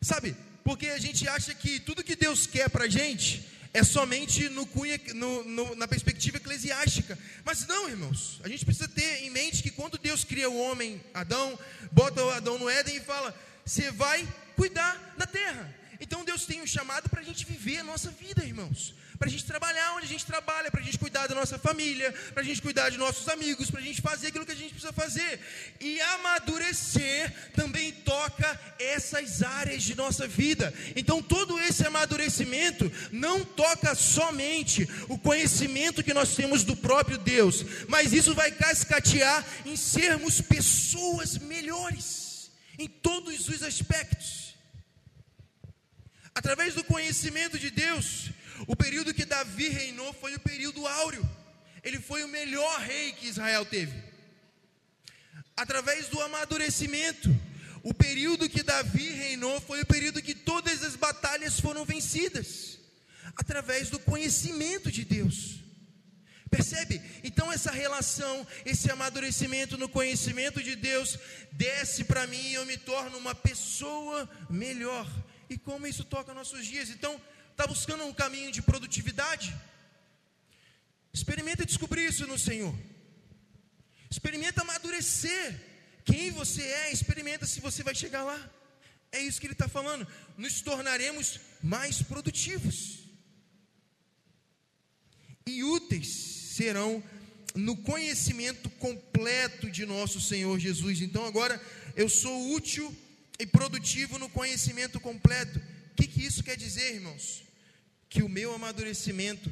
[0.00, 4.48] Sabe, porque a gente acha que tudo que Deus quer para a gente é somente
[4.48, 7.18] no cunha, no, no, na perspectiva eclesiástica.
[7.44, 11.00] Mas não, irmãos, a gente precisa ter em mente que quando Deus cria o homem,
[11.14, 11.58] Adão,
[11.92, 15.74] bota o Adão no Éden e fala: Você vai cuidar da terra.
[16.00, 19.30] Então Deus tem um chamado para a gente viver a nossa vida, irmãos para a
[19.30, 22.44] gente trabalhar onde a gente trabalha, para a gente cuidar da nossa família, para a
[22.44, 25.38] gente cuidar de nossos amigos, para a gente fazer aquilo que a gente precisa fazer.
[25.78, 30.72] E amadurecer também toca essas áreas de nossa vida.
[30.96, 37.62] Então, todo esse amadurecimento não toca somente o conhecimento que nós temos do próprio Deus,
[37.88, 44.54] mas isso vai cascatear em sermos pessoas melhores em todos os aspectos.
[46.34, 48.30] Através do conhecimento de Deus,
[48.66, 51.28] o período que Davi reinou foi o período áureo.
[51.82, 53.92] Ele foi o melhor rei que Israel teve.
[55.56, 57.28] Através do amadurecimento,
[57.82, 62.78] o período que Davi reinou foi o período que todas as batalhas foram vencidas.
[63.36, 65.60] Através do conhecimento de Deus.
[66.50, 67.00] Percebe?
[67.22, 71.16] Então essa relação, esse amadurecimento no conhecimento de Deus
[71.52, 75.08] desce para mim e eu me torno uma pessoa melhor.
[75.48, 76.90] E como isso toca nossos dias?
[76.90, 77.20] Então,
[77.60, 79.54] Está buscando um caminho de produtividade?
[81.12, 82.74] Experimenta descobrir isso no Senhor.
[84.10, 85.60] Experimenta amadurecer
[86.02, 86.90] quem você é.
[86.90, 88.50] Experimenta se você vai chegar lá.
[89.12, 90.08] É isso que ele está falando.
[90.38, 93.00] Nos tornaremos mais produtivos
[95.46, 96.08] e úteis
[96.56, 97.04] serão
[97.54, 101.02] no conhecimento completo de nosso Senhor Jesus.
[101.02, 101.62] Então agora
[101.94, 102.96] eu sou útil
[103.38, 105.58] e produtivo no conhecimento completo.
[105.92, 107.49] O que, que isso quer dizer, irmãos?
[108.10, 109.50] Que o meu amadurecimento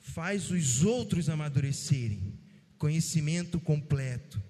[0.00, 2.34] faz os outros amadurecerem.
[2.76, 4.42] Conhecimento completo.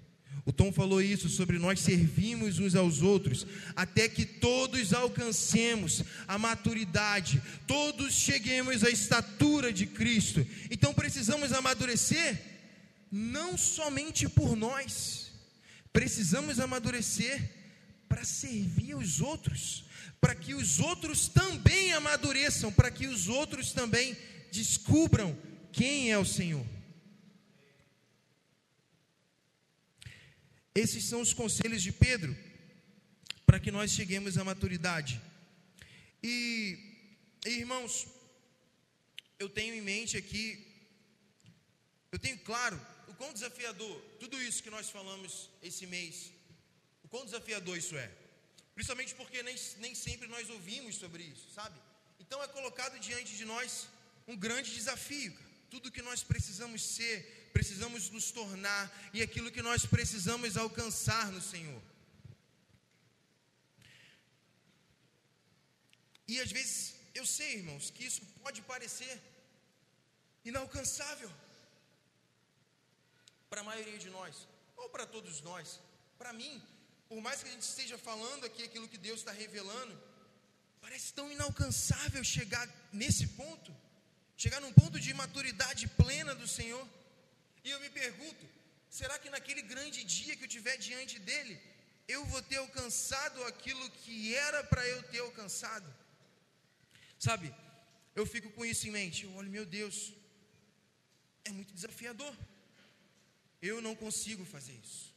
[0.43, 3.45] O Tom falou isso sobre nós servirmos uns aos outros,
[3.75, 10.45] até que todos alcancemos a maturidade, todos cheguemos à estatura de Cristo.
[10.71, 12.41] Então precisamos amadurecer,
[13.11, 15.31] não somente por nós,
[15.93, 17.51] precisamos amadurecer
[18.07, 19.86] para servir os outros
[20.19, 24.17] para que os outros também amadureçam, para que os outros também
[24.51, 25.37] descubram
[25.71, 26.65] quem é o Senhor.
[30.73, 32.35] Esses são os conselhos de Pedro
[33.45, 35.21] para que nós cheguemos à maturidade.
[36.21, 36.77] E,
[37.45, 38.07] irmãos,
[39.39, 40.45] eu tenho em mente aqui,
[42.11, 46.31] eu tenho claro o quão desafiador tudo isso que nós falamos esse mês,
[47.03, 48.11] o quão desafiador isso é.
[48.77, 51.77] Principalmente porque nem, nem sempre nós ouvimos sobre isso, sabe?
[52.19, 53.87] Então é colocado diante de nós
[54.27, 55.35] um grande desafio.
[55.71, 58.83] Tudo que nós precisamos ser, precisamos nos tornar
[59.15, 61.81] e aquilo que nós precisamos alcançar no Senhor.
[66.27, 69.19] E às vezes eu sei, irmãos, que isso pode parecer
[70.45, 71.31] inalcançável
[73.49, 75.79] para a maioria de nós, ou para todos nós.
[76.19, 76.61] Para mim,
[77.09, 79.93] por mais que a gente esteja falando aqui aquilo que Deus está revelando,
[80.81, 83.75] parece tão inalcançável chegar nesse ponto,
[84.35, 86.85] chegar num ponto de maturidade plena do Senhor.
[87.63, 88.45] E eu me pergunto:
[88.89, 91.59] será que naquele grande dia que eu tiver diante dele,
[92.07, 95.87] eu vou ter alcançado aquilo que era para eu ter alcançado?
[97.19, 97.53] Sabe,
[98.15, 99.23] eu fico com isso em mente.
[99.23, 100.13] Eu olho, meu Deus,
[101.45, 102.35] é muito desafiador.
[103.61, 105.16] Eu não consigo fazer isso.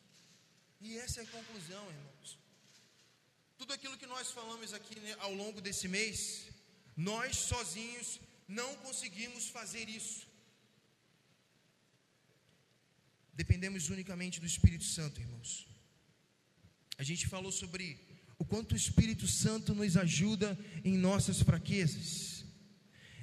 [0.80, 2.38] E essa é a conclusão, irmãos.
[3.58, 6.46] Tudo aquilo que nós falamos aqui né, ao longo desse mês,
[6.96, 8.18] nós sozinhos
[8.48, 10.26] não conseguimos fazer isso.
[13.34, 15.66] Dependemos unicamente do Espírito Santo, irmãos.
[16.96, 17.98] A gente falou sobre
[18.38, 22.44] o quanto o Espírito Santo nos ajuda em nossas fraquezas.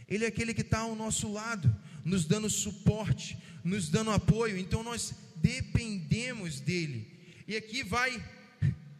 [0.07, 4.83] Ele é aquele que está ao nosso lado, nos dando suporte, nos dando apoio, então
[4.83, 7.16] nós dependemos dele.
[7.47, 8.23] E aqui vai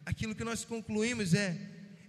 [0.06, 1.56] aquilo que nós concluímos: é,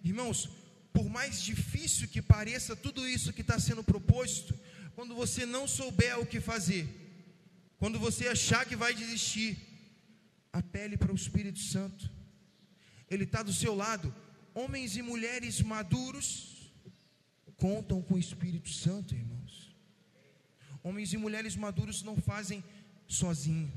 [0.04, 0.50] irmãos,
[0.94, 4.58] por mais difícil que pareça tudo isso que está sendo proposto,
[4.96, 6.88] quando você não souber o que fazer,
[7.78, 9.58] quando você achar que vai desistir,
[10.52, 12.10] apele para o Espírito Santo,
[13.10, 14.14] Ele está do seu lado.
[14.54, 16.72] Homens e mulheres maduros
[17.58, 19.76] contam com o Espírito Santo, irmãos.
[20.82, 22.64] Homens e mulheres maduros não fazem
[23.08, 23.72] sozinho.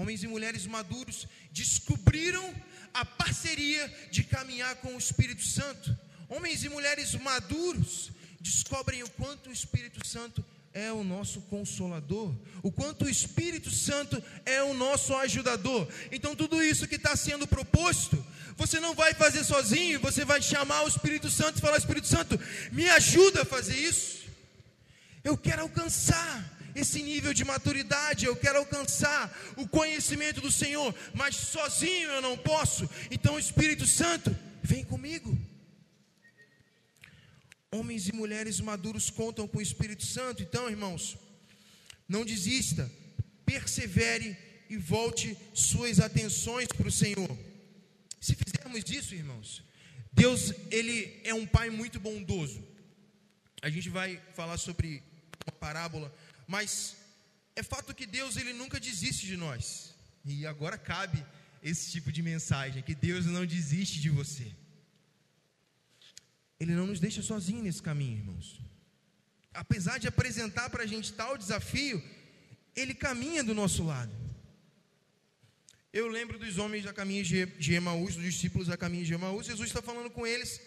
[0.00, 2.54] Homens e mulheres maduros descobriram
[2.94, 5.94] a parceria de caminhar com o Espírito Santo.
[6.26, 10.42] Homens e mulheres maduros descobrem o quanto o Espírito Santo
[10.72, 15.86] é o nosso consolador, o quanto o Espírito Santo é o nosso ajudador.
[16.10, 18.24] Então, tudo isso que está sendo proposto,
[18.56, 22.40] você não vai fazer sozinho, você vai chamar o Espírito Santo e falar: Espírito Santo,
[22.72, 24.20] me ajuda a fazer isso.
[25.22, 31.36] Eu quero alcançar esse nível de maturidade, eu quero alcançar o conhecimento do Senhor, mas
[31.36, 32.88] sozinho eu não posso.
[33.10, 35.36] Então, o Espírito Santo, vem comigo.
[37.72, 40.42] Homens e mulheres maduros contam com o Espírito Santo.
[40.42, 41.16] Então, irmãos,
[42.08, 42.90] não desista,
[43.44, 44.36] persevere
[44.68, 47.38] e volte suas atenções para o Senhor.
[48.20, 49.62] Se fizermos isso, irmãos,
[50.12, 52.62] Deus, ele é um pai muito bondoso.
[53.62, 55.02] A gente vai falar sobre
[55.46, 56.14] uma parábola,
[56.54, 56.96] mas
[57.54, 59.94] é fato que Deus ele nunca desiste de nós.
[60.24, 61.24] E agora cabe
[61.62, 64.48] esse tipo de mensagem que Deus não desiste de você.
[66.58, 68.48] Ele não nos deixa sozinhos nesse caminho, irmãos.
[69.54, 72.02] Apesar de apresentar para a gente tal desafio,
[72.74, 74.12] Ele caminha do nosso lado.
[75.92, 79.68] Eu lembro dos homens da caminho de Emaús, dos discípulos da caminho de Emaús, Jesus
[79.68, 80.60] está falando com eles.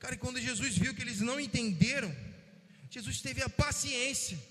[0.00, 2.12] Cara, e quando Jesus viu que eles não entenderam,
[2.90, 4.50] Jesus teve a paciência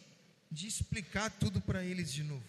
[0.52, 2.44] de explicar tudo para eles de novo.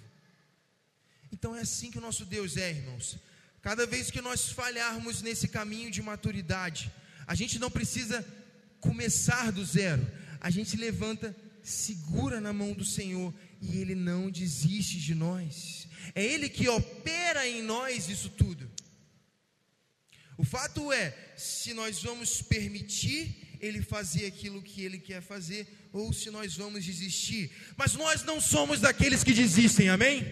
[1.32, 3.16] Então é assim que o nosso Deus é, irmãos.
[3.62, 6.90] Cada vez que nós falharmos nesse caminho de maturidade,
[7.26, 8.26] a gente não precisa
[8.80, 10.04] começar do zero.
[10.40, 15.86] A gente levanta, segura na mão do Senhor e Ele não desiste de nós.
[16.14, 18.68] É Ele que opera em nós isso tudo.
[20.36, 26.12] O fato é, se nós vamos permitir Ele fazer aquilo que Ele quer fazer, ou
[26.12, 27.50] se nós vamos desistir.
[27.76, 30.26] Mas nós não somos daqueles que desistem, amém?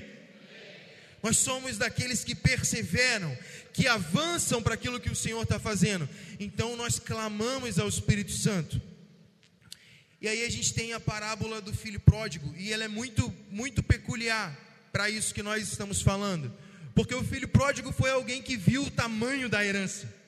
[1.23, 3.37] Nós somos daqueles que perseveram,
[3.73, 6.09] que avançam para aquilo que o Senhor está fazendo.
[6.39, 8.81] Então nós clamamos ao Espírito Santo.
[10.21, 13.83] E aí a gente tem a parábola do filho pródigo, e ela é muito, muito
[13.83, 14.55] peculiar
[14.93, 16.53] para isso que nós estamos falando.
[16.95, 20.20] Porque o filho pródigo foi alguém que viu o tamanho da herança.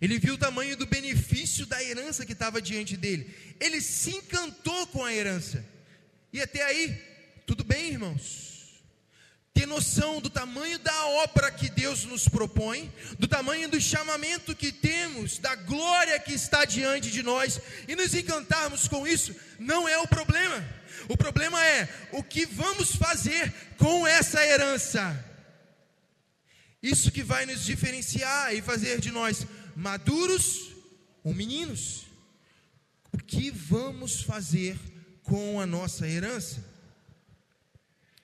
[0.00, 3.34] Ele viu o tamanho do benefício da herança que estava diante dele.
[3.60, 5.64] Ele se encantou com a herança.
[6.32, 6.96] E até aí,
[7.46, 8.54] tudo bem, irmãos
[9.54, 14.72] ter noção do tamanho da obra que Deus nos propõe, do tamanho do chamamento que
[14.72, 19.96] temos, da glória que está diante de nós, e nos encantarmos com isso, não é
[19.96, 20.68] o problema.
[21.08, 25.24] O problema é o que vamos fazer com essa herança.
[26.82, 29.46] Isso que vai nos diferenciar e fazer de nós
[29.76, 30.72] maduros
[31.22, 32.06] ou meninos.
[33.12, 34.78] O que vamos fazer
[35.22, 36.64] com a nossa herança?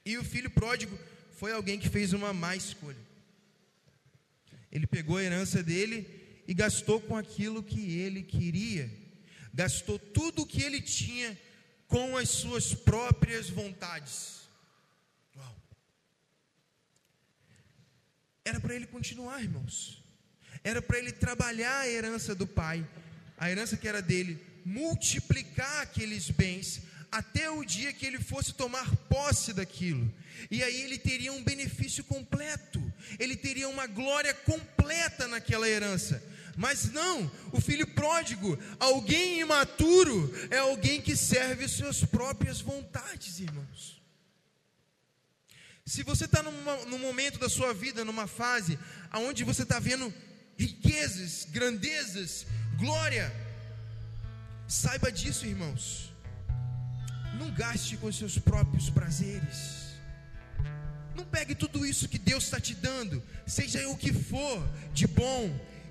[0.05, 0.99] E o filho pródigo
[1.39, 3.11] foi alguém que fez uma má escolha.
[4.71, 8.91] Ele pegou a herança dele e gastou com aquilo que ele queria.
[9.53, 11.39] Gastou tudo o que ele tinha
[11.89, 14.49] com as suas próprias vontades.
[15.37, 15.57] Uau.
[18.45, 20.00] Era para ele continuar, irmãos.
[20.63, 22.87] Era para ele trabalhar a herança do pai,
[23.39, 28.95] a herança que era dele, multiplicar aqueles bens até o dia que ele fosse tomar
[29.09, 30.13] posse daquilo.
[30.51, 32.81] E aí ele teria um benefício completo,
[33.19, 36.23] ele teria uma glória completa naquela herança.
[36.57, 44.01] Mas não, o filho pródigo, alguém imaturo, é alguém que serve suas próprias vontades, irmãos.
[45.87, 48.79] Se você está num momento da sua vida, numa fase,
[49.15, 50.13] onde você está vendo
[50.61, 52.47] riquezas, grandezas,
[52.77, 53.33] glória,
[54.69, 56.13] saiba disso, irmãos.
[57.39, 59.97] Não gaste com seus próprios prazeres.
[61.15, 64.59] Não pegue tudo isso que Deus está te dando, seja o que for
[64.93, 65.45] de bom,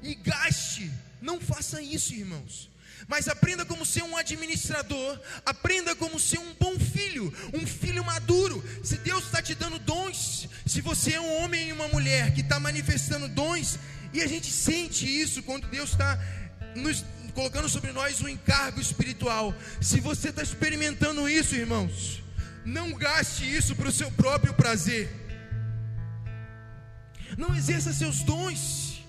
[0.03, 0.91] e gaste.
[1.19, 2.68] Não faça isso, irmãos.
[3.07, 8.63] Mas aprenda como ser um administrador, aprenda como ser um bom filho, um filho maduro.
[8.83, 12.41] Se Deus está te dando dons, se você é um homem e uma mulher que
[12.41, 13.79] está manifestando dons,
[14.13, 16.19] e a gente sente isso quando Deus está
[16.75, 19.53] nos colocando sobre nós um encargo espiritual.
[19.81, 22.21] Se você está experimentando isso, irmãos,
[22.65, 25.09] não gaste isso para o seu próprio prazer.
[27.37, 29.03] Não exerça seus dons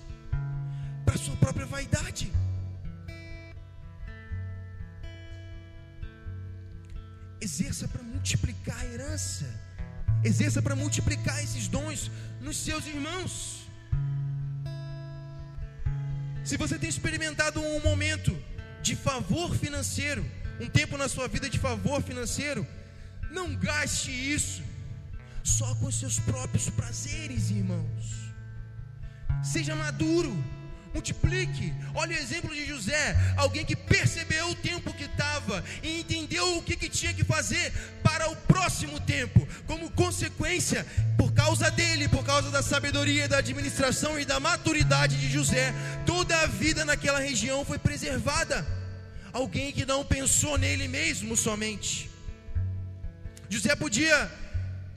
[1.05, 2.31] para sua própria vaidade.
[7.41, 9.45] Exerça para multiplicar a herança.
[10.23, 13.61] Exerça para multiplicar esses dons nos seus irmãos.
[16.43, 18.31] Se você tem experimentado um momento
[18.81, 20.23] de favor financeiro,
[20.59, 22.65] um tempo na sua vida de favor financeiro,
[23.31, 24.63] não gaste isso
[25.43, 28.05] só com seus próprios prazeres, irmãos.
[29.43, 30.31] Seja maduro
[30.93, 31.73] multiplique.
[31.93, 36.61] Olha o exemplo de José, alguém que percebeu o tempo que estava e entendeu o
[36.61, 37.71] que, que tinha que fazer
[38.03, 39.47] para o próximo tempo.
[39.65, 40.85] Como consequência,
[41.17, 45.73] por causa dele, por causa da sabedoria, da administração e da maturidade de José,
[46.05, 48.65] toda a vida naquela região foi preservada.
[49.33, 52.09] Alguém que não pensou nele mesmo somente.
[53.49, 54.31] José podia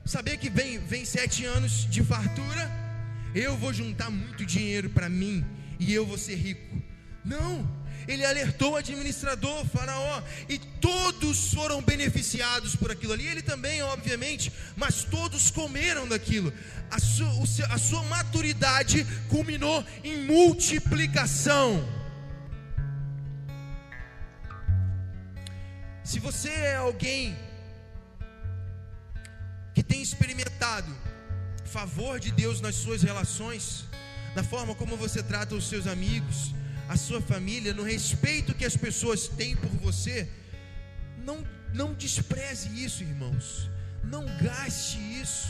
[0.05, 2.69] saber que vem, vem sete anos de fartura.
[3.33, 5.45] Eu vou juntar muito dinheiro para mim
[5.79, 6.81] e eu vou ser rico.
[7.23, 7.67] Não,
[8.07, 13.27] ele alertou o administrador, Faraó, e todos foram beneficiados por aquilo ali.
[13.27, 16.53] Ele também, obviamente, mas todos comeram daquilo.
[16.91, 17.29] A sua,
[17.69, 21.83] a sua maturidade culminou em multiplicação.
[26.03, 27.35] Se você é alguém
[29.73, 30.95] que tem experimentado
[31.65, 33.85] favor de Deus nas suas relações,
[34.35, 36.53] na forma como você trata os seus amigos,
[36.89, 40.27] a sua família, no respeito que as pessoas têm por você.
[41.23, 41.37] Não,
[41.73, 43.69] não despreze isso, irmãos.
[44.03, 45.47] Não gaste isso.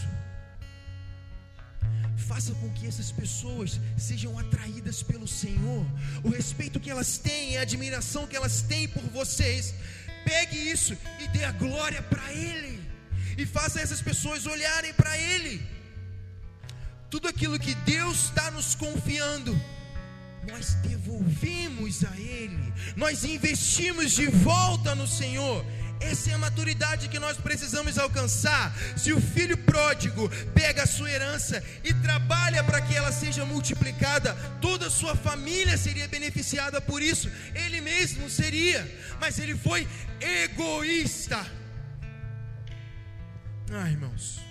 [2.16, 5.86] Faça com que essas pessoas sejam atraídas pelo Senhor.
[6.24, 9.74] O respeito que elas têm, a admiração que elas têm por vocês.
[10.24, 12.80] Pegue isso e dê a glória para Ele.
[13.38, 15.75] E faça essas pessoas olharem para Ele
[17.10, 19.60] tudo aquilo que Deus está nos confiando,
[20.48, 25.66] nós devolvemos a Ele, nós investimos de volta no Senhor.
[26.00, 28.76] Essa é a maturidade que nós precisamos alcançar.
[28.98, 34.34] Se o filho pródigo pega a sua herança e trabalha para que ela seja multiplicada,
[34.62, 38.86] toda a sua família seria beneficiada por isso, ele mesmo seria,
[39.20, 39.88] mas ele foi
[40.20, 41.46] egoísta.
[43.72, 44.45] Ah, irmãos,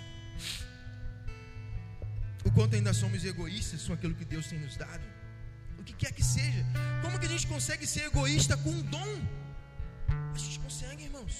[2.55, 5.05] quanto ainda somos egoístas com aquilo que Deus tem nos dado.
[5.77, 6.63] O que quer que seja.
[7.01, 9.13] Como que a gente consegue ser egoísta com um dom?
[10.33, 11.35] A gente consegue, irmãos.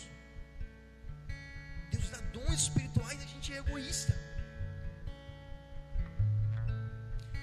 [1.92, 4.14] Deus dá dons espirituais e a gente é egoísta.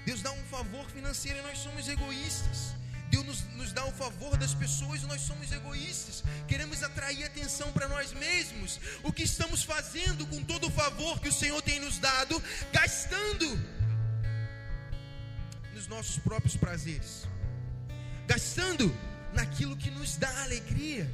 [0.05, 2.59] Deus dá um favor financeiro e nós somos egoístas.
[3.13, 6.23] Deus nos, nos, dá o favor das pessoas e nós somos egoístas.
[6.47, 8.79] Queremos atrair atenção para nós mesmos.
[9.03, 12.41] O que estamos fazendo com todo o favor que o Senhor tem nos dado,
[12.71, 13.47] gastando
[15.75, 17.27] nos nossos próprios prazeres,
[18.25, 18.91] gastando
[19.31, 21.07] naquilo que nos dá alegria,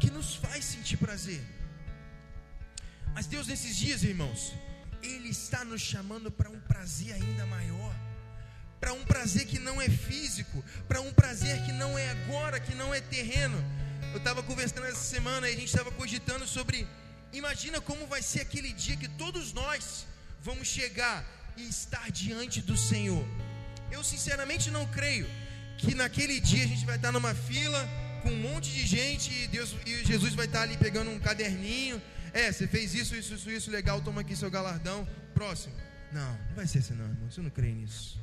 [0.00, 1.42] que nos faz sentir prazer.
[3.12, 4.54] Mas Deus, nesses dias, irmãos,
[5.02, 8.09] Ele está nos chamando para um prazer ainda maior
[8.80, 12.74] para um prazer que não é físico, para um prazer que não é agora, que
[12.74, 13.62] não é terreno.
[14.12, 16.86] Eu estava conversando essa semana e a gente estava cogitando sobre.
[17.32, 20.06] Imagina como vai ser aquele dia que todos nós
[20.42, 21.24] vamos chegar
[21.56, 23.24] e estar diante do Senhor.
[23.92, 25.28] Eu sinceramente não creio
[25.76, 27.88] que naquele dia a gente vai estar numa fila
[28.22, 32.00] com um monte de gente e Deus e Jesus vai estar ali pegando um caderninho.
[32.32, 35.06] É, você fez isso, isso, isso, isso, legal, toma aqui seu galardão.
[35.34, 35.74] Próximo.
[36.12, 37.28] Não, não vai ser assim não, irmão.
[37.36, 38.20] Eu não creio nisso.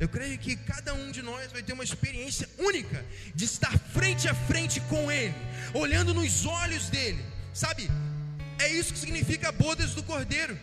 [0.00, 4.26] Eu creio que cada um de nós vai ter uma experiência única de estar frente
[4.26, 5.34] a frente com Ele,
[5.74, 7.22] olhando nos olhos dele.
[7.52, 7.90] Sabe,
[8.58, 10.58] é isso que significa bodas do Cordeiro.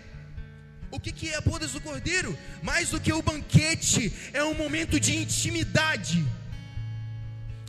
[0.89, 2.35] O que, que é a bodas do Cordeiro?
[2.63, 6.25] Mais do que o banquete, é um momento de intimidade.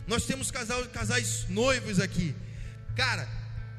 [0.07, 2.35] Nós temos casal, casais noivos aqui.
[2.95, 3.29] Cara,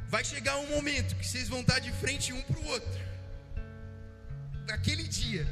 [0.08, 3.00] vai chegar um momento que vocês vão estar de frente um para o outro.
[4.68, 5.44] Naquele dia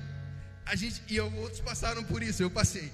[0.70, 2.92] a gente e outros passaram por isso, eu passei.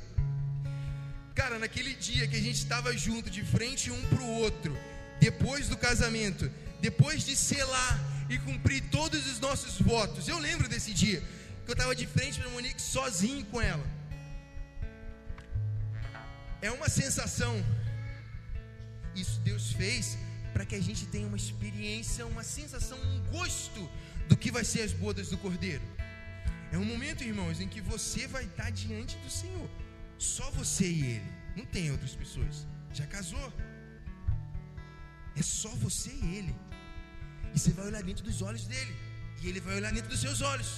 [1.34, 4.76] Cara, naquele dia que a gente estava junto, de frente um para o outro,
[5.20, 6.50] depois do casamento,
[6.80, 7.94] depois de selar
[8.30, 11.20] e cumprir todos os nossos votos, eu lembro desse dia
[11.64, 13.84] que eu estava de frente para Monique sozinho com ela.
[16.62, 17.54] É uma sensação
[19.74, 20.16] fez
[20.52, 23.88] para que a gente tenha uma experiência, uma sensação, um gosto
[24.28, 25.82] do que vai ser as bodas do Cordeiro.
[26.74, 29.68] É um momento, irmãos, em que você vai estar diante do Senhor.
[30.18, 31.30] Só você e Ele.
[31.58, 32.66] Não tem outras pessoas.
[32.92, 33.48] Já casou.
[35.36, 36.54] É só você e Ele.
[37.54, 38.92] E você vai olhar dentro dos olhos dele.
[39.40, 40.72] E Ele vai olhar dentro dos seus olhos.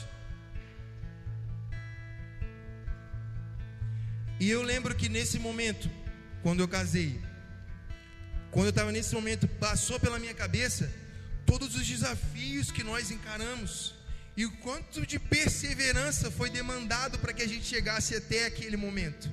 [4.39, 5.91] E eu lembro que nesse momento,
[6.43, 7.19] quando eu casei,
[8.51, 10.93] quando eu estava nesse momento, passou pela minha cabeça
[11.47, 13.96] todos os desafios que nós encaramos
[14.37, 19.33] e o quanto de perseverança foi demandado para que a gente chegasse até aquele momento.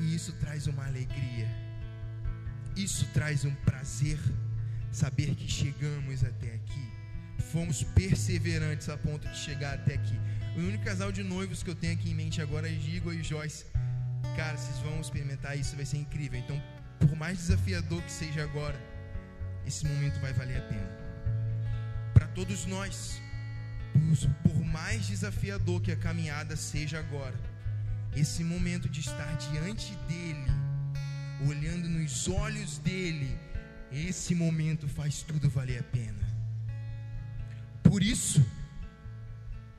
[0.00, 1.48] E isso traz uma alegria,
[2.76, 4.18] isso traz um prazer,
[4.90, 6.92] saber que chegamos até aqui,
[7.52, 10.18] fomos perseverantes a ponto de chegar até aqui.
[10.56, 13.22] O único casal de noivos que eu tenho aqui em mente agora é Gigo e
[13.22, 13.66] Joyce.
[14.36, 16.38] Cara, vocês vão experimentar isso, vai ser incrível.
[16.40, 16.60] Então,
[16.98, 18.78] por mais desafiador que seja agora,
[19.64, 20.98] esse momento vai valer a pena.
[22.14, 23.20] Para todos nós,
[24.42, 27.38] por mais desafiador que a caminhada seja agora,
[28.14, 30.50] esse momento de estar diante dele,
[31.48, 33.38] olhando nos olhos dele,
[33.92, 36.26] esse momento faz tudo valer a pena.
[37.82, 38.44] Por isso,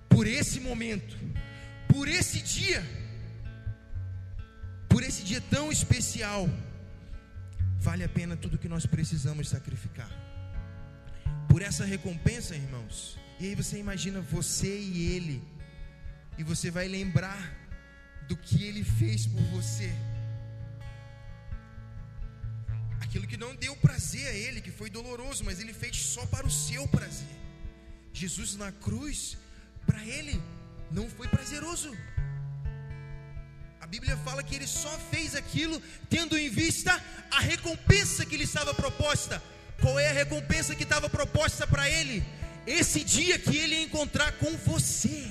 [0.08, 1.18] por esse momento,
[1.88, 2.84] por esse dia,
[4.88, 6.50] por esse dia tão especial,
[7.80, 10.10] vale a pena tudo que nós precisamos sacrificar.
[11.48, 13.18] Por essa recompensa, irmãos.
[13.40, 15.42] E aí você imagina você e ele,
[16.38, 17.42] e você vai lembrar
[18.28, 19.90] do que ele fez por você.
[23.00, 26.46] Aquilo que não deu prazer a ele, que foi doloroso, mas ele fez só para
[26.46, 27.34] o seu prazer.
[28.12, 29.38] Jesus na cruz
[29.86, 30.42] para ele
[30.92, 31.96] não foi prazeroso.
[33.80, 36.92] A Bíblia fala que ele só fez aquilo tendo em vista
[37.32, 39.42] a recompensa que lhe estava proposta.
[39.82, 42.22] Qual é a recompensa que estava proposta para ele?
[42.66, 45.26] Esse dia que ele encontrar com você.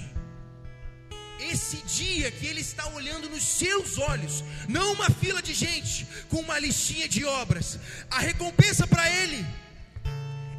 [1.41, 6.41] Esse dia que ele está olhando nos seus olhos, não uma fila de gente com
[6.41, 7.79] uma listinha de obras.
[8.11, 9.47] A recompensa para ele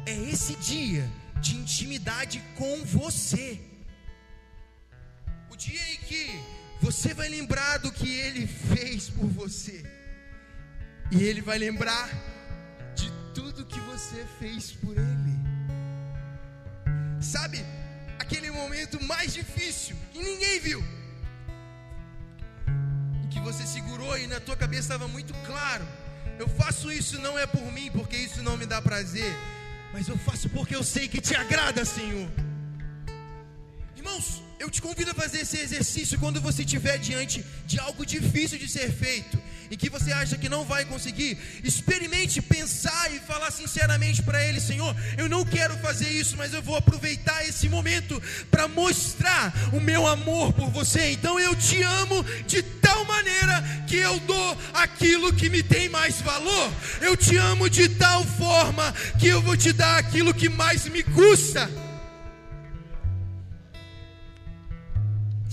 [0.06, 1.06] é esse dia
[1.40, 3.60] de intimidade com você
[5.60, 6.40] dia em que
[6.80, 9.84] você vai lembrar do que ele fez por você,
[11.12, 12.08] e ele vai lembrar
[12.94, 15.19] de tudo que você fez por ele.
[17.20, 17.64] Sabe,
[18.18, 20.82] aquele momento mais difícil que ninguém viu,
[23.30, 25.86] que você segurou e na tua cabeça estava muito claro:
[26.38, 29.34] eu faço isso não é por mim, porque isso não me dá prazer,
[29.92, 32.30] mas eu faço porque eu sei que te agrada, Senhor.
[33.94, 38.58] Irmãos, eu te convido a fazer esse exercício quando você estiver diante de algo difícil
[38.58, 39.38] de ser feito
[39.70, 41.38] e que você acha que não vai conseguir.
[41.64, 46.60] Experimente pensar e falar sinceramente para Ele: Senhor, eu não quero fazer isso, mas eu
[46.60, 51.12] vou aproveitar esse momento para mostrar o meu amor por você.
[51.12, 56.20] Então eu te amo de tal maneira que eu dou aquilo que me tem mais
[56.20, 56.70] valor.
[57.00, 61.02] Eu te amo de tal forma que eu vou te dar aquilo que mais me
[61.02, 61.89] custa.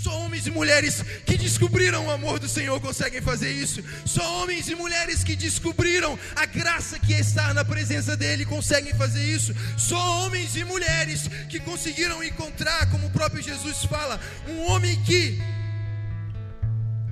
[0.08, 3.84] Só homens e mulheres que descobriram o amor do Senhor conseguem fazer isso.
[4.06, 9.22] Só homens e mulheres que descobriram a graça que está na presença dEle conseguem fazer
[9.22, 9.54] isso.
[9.78, 15.38] Só homens e mulheres que conseguiram encontrar, como o próprio Jesus fala, um homem que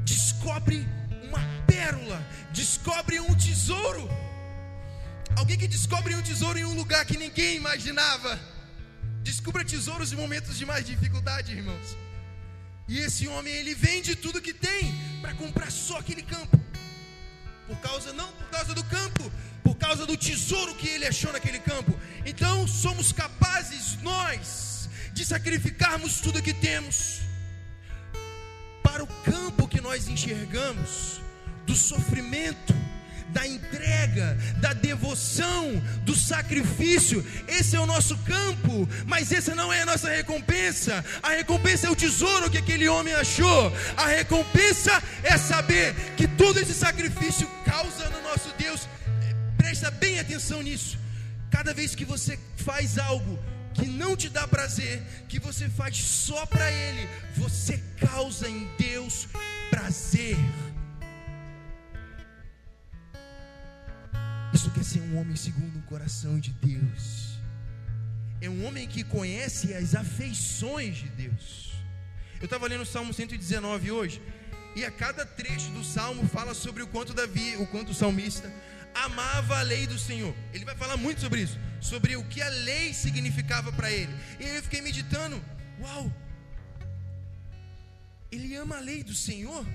[0.06, 0.88] descobre
[1.28, 4.10] uma pérola, descobre um tesouro.
[5.36, 8.40] Alguém que descobre um tesouro em um lugar que ninguém imaginava.
[9.22, 12.05] Descubra tesouros em momentos de mais dificuldade, irmãos.
[12.88, 16.60] E esse homem ele vende tudo que tem para comprar só aquele campo.
[17.68, 19.32] Por causa não por causa do campo,
[19.64, 22.00] por causa do tesouro que ele achou naquele campo.
[22.26, 27.22] Então somos capazes nós de sacrificarmos tudo que temos
[28.84, 31.20] para o campo que nós enxergamos
[31.66, 32.85] do sofrimento
[33.36, 37.24] da entrega, da devoção, do sacrifício.
[37.50, 41.04] Esse é o nosso campo, mas essa não é a nossa recompensa.
[41.22, 43.74] A recompensa é o tesouro que aquele homem achou.
[43.98, 48.88] A recompensa é saber que todo esse sacrifício causa no nosso Deus.
[49.58, 50.98] Presta bem atenção nisso.
[51.52, 53.38] Cada vez que você faz algo
[53.74, 59.28] que não te dá prazer, que você faz só para Ele, você causa em Deus
[59.70, 60.38] prazer.
[64.56, 67.38] Isso quer ser um homem segundo o coração de Deus.
[68.40, 71.74] É um homem que conhece as afeições de Deus.
[72.40, 74.22] Eu estava lendo o Salmo 119 hoje.
[74.74, 78.50] E a cada trecho do salmo fala sobre o quanto Davi, o quanto o salmista
[78.94, 80.34] amava a lei do Senhor.
[80.54, 84.14] Ele vai falar muito sobre isso, sobre o que a lei significava para ele.
[84.40, 85.44] E eu fiquei meditando,
[85.82, 86.10] uau!
[88.32, 89.66] Ele ama a lei do Senhor,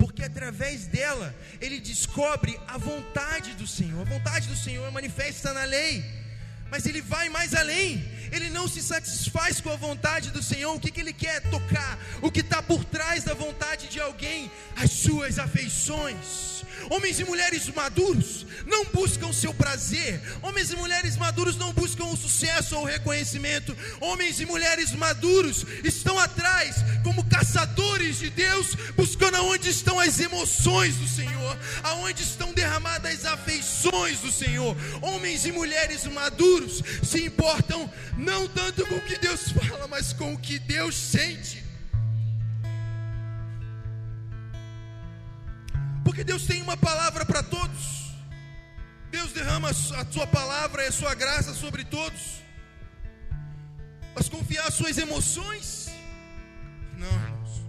[0.00, 4.00] porque através dela ele descobre a vontade do Senhor.
[4.00, 6.02] A vontade do Senhor é manifesta na lei,
[6.70, 8.04] mas ele vai mais além.
[8.32, 10.74] Ele não se satisfaz com a vontade do Senhor.
[10.74, 11.98] O que, que ele quer tocar?
[12.22, 14.50] O que está por trás da vontade de alguém?
[14.76, 20.20] As suas afeições Homens e mulheres maduros não buscam seu prazer.
[20.42, 23.76] Homens e mulheres maduros não buscam o sucesso ou o reconhecimento.
[24.00, 30.96] Homens e mulheres maduros estão atrás, como caçadores de Deus, buscando aonde estão as emoções
[30.96, 34.76] do Senhor, aonde estão derramadas as afeições do Senhor.
[35.02, 40.34] Homens e mulheres maduros se importam não tanto com o que Deus fala, mas com
[40.34, 41.64] o que Deus sente.
[46.04, 48.10] Porque Deus tem uma palavra para todos.
[49.10, 52.40] Deus derrama a sua palavra e a sua graça sobre todos.
[54.14, 55.88] Mas confiar as suas emoções?
[56.96, 57.64] Não, irmãos.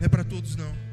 [0.00, 0.83] Não é para todos não.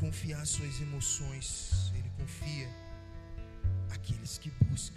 [0.00, 2.68] Confiar as suas emoções, ele confia
[3.90, 4.96] aqueles que buscam.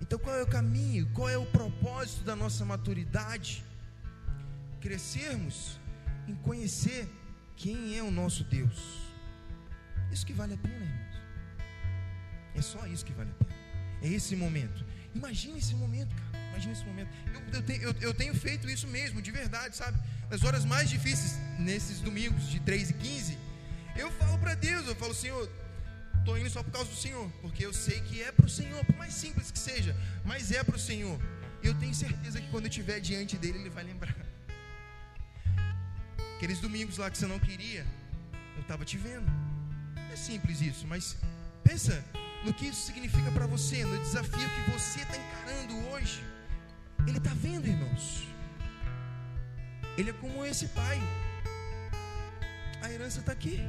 [0.00, 1.08] Então qual é o caminho?
[1.12, 3.64] Qual é o propósito da nossa maturidade?
[4.86, 5.80] crescermos
[6.28, 7.08] em conhecer
[7.56, 8.78] quem é o nosso Deus.
[10.12, 11.16] Isso que vale a pena, irmãos.
[12.54, 13.56] É só isso que vale a pena.
[14.00, 14.84] É esse momento.
[15.12, 16.25] Imagine esse momento, cara.
[16.56, 17.10] Imagine esse momento.
[17.34, 19.98] Eu, eu, tenho, eu, eu tenho feito isso mesmo, de verdade, sabe?
[20.30, 23.38] Nas horas mais difíceis, nesses domingos de 3 e 15,
[23.94, 25.50] eu falo para Deus, eu falo, Senhor,
[26.18, 28.82] estou indo só por causa do Senhor, porque eu sei que é para o Senhor,
[28.86, 29.94] por mais simples que seja,
[30.24, 31.20] mas é para o Senhor.
[31.62, 34.16] Eu tenho certeza que quando eu estiver diante dele, ele vai lembrar.
[36.36, 37.86] Aqueles domingos lá que você não queria,
[38.54, 39.30] eu estava te vendo.
[40.10, 41.18] É simples isso, mas
[41.62, 42.02] pensa
[42.44, 46.35] no que isso significa para você, no desafio que você está encarando hoje.
[47.06, 48.26] Ele está vendo, irmãos.
[49.96, 51.00] Ele é como esse pai.
[52.82, 53.60] A herança está aqui.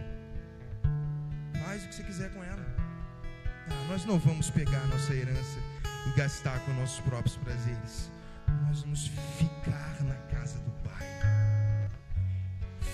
[1.63, 2.65] Faz o que você quiser com ela.
[3.69, 5.59] Ah, nós não vamos pegar a nossa herança
[6.07, 8.11] e gastar com nossos próprios prazeres.
[8.67, 10.77] Nós vamos ficar na casa do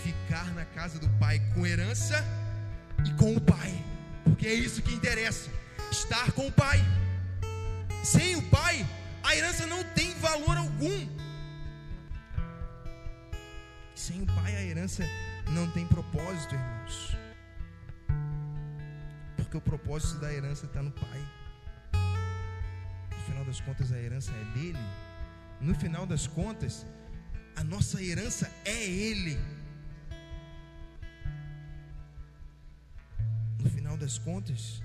[0.04, 2.24] ficar na casa do Pai com herança
[3.06, 3.74] e com o Pai,
[4.24, 5.50] porque é isso que interessa,
[5.92, 6.80] estar com o Pai.
[8.04, 8.86] Sem o Pai,
[9.24, 11.08] a herança não tem valor algum.
[13.96, 15.04] Sem o Pai, a herança
[15.52, 17.18] não tem propósito, irmãos.
[19.38, 21.22] Porque o propósito da herança está no Pai.
[23.10, 24.86] No final das contas, a herança é dele.
[25.62, 26.86] No final das contas,
[27.56, 29.40] a nossa herança é Ele.
[33.94, 34.82] final das contas,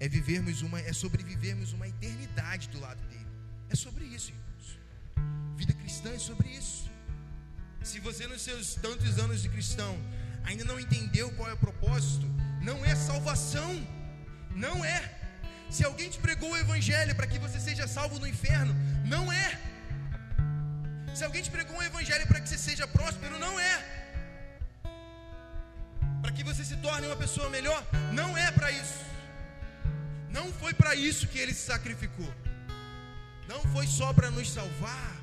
[0.00, 3.23] é vivermos uma, é sobrevivermos uma eternidade do lado dele.
[3.70, 4.66] É sobre isso, irmãos.
[5.56, 6.90] Vida cristã é sobre isso.
[7.82, 9.92] Se você nos seus tantos anos de cristão
[10.44, 12.26] ainda não entendeu qual é o propósito,
[12.62, 13.72] não é salvação.
[14.54, 15.00] Não é.
[15.70, 19.60] Se alguém te pregou o evangelho para que você seja salvo no inferno, não é.
[21.14, 23.74] Se alguém te pregou um evangelho para que você seja próspero, não é
[26.24, 29.00] para que você se torne uma pessoa melhor, não é para isso.
[30.30, 32.32] Não foi para isso que ele se sacrificou.
[33.48, 35.16] Não foi só para nos salvar.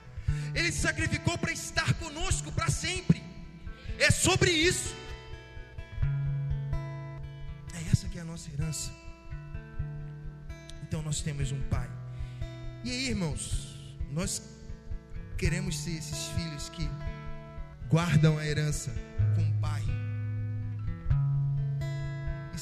[0.53, 3.23] Ele se sacrificou para estar conosco para sempre.
[3.97, 4.95] É sobre isso.
[7.73, 8.91] É essa que é a nossa herança.
[10.83, 11.89] Então nós temos um pai.
[12.83, 14.41] E aí, irmãos, nós
[15.37, 16.89] queremos ser esses filhos que
[17.89, 18.91] guardam a herança
[19.35, 19.83] com o pai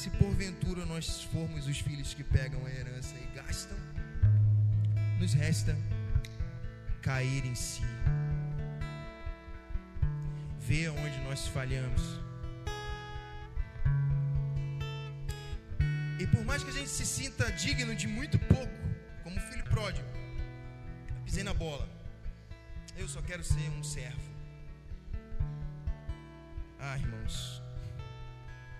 [0.00, 3.76] se porventura nós formos os filhos que pegam a herança e gastam,
[5.20, 5.76] nos resta
[7.02, 7.82] cair em si.
[10.58, 12.02] Ver onde nós falhamos.
[16.18, 18.78] E por mais que a gente se sinta digno de muito pouco,
[19.22, 20.08] como filho pródigo,
[21.24, 21.86] pisei na bola.
[22.96, 24.30] Eu só quero ser um servo.
[26.78, 27.62] Ah, irmãos,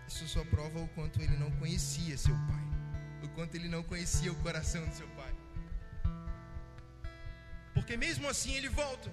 [0.09, 2.67] isso só prova o quanto ele não conhecia seu pai,
[3.23, 5.40] o quanto ele não conhecia o coração do seu pai.
[7.91, 9.11] Porque mesmo assim ele volta.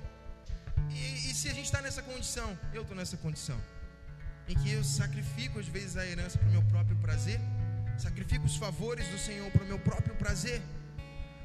[0.92, 3.60] E, e se a gente está nessa condição, eu estou nessa condição,
[4.48, 7.40] em que eu sacrifico às vezes a herança para o meu próprio prazer,
[7.98, 10.62] sacrifico os favores do Senhor para o meu próprio prazer,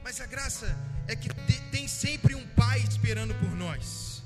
[0.05, 0.77] Mas a graça
[1.09, 1.31] é que
[1.71, 4.23] tem sempre um pai esperando por nós.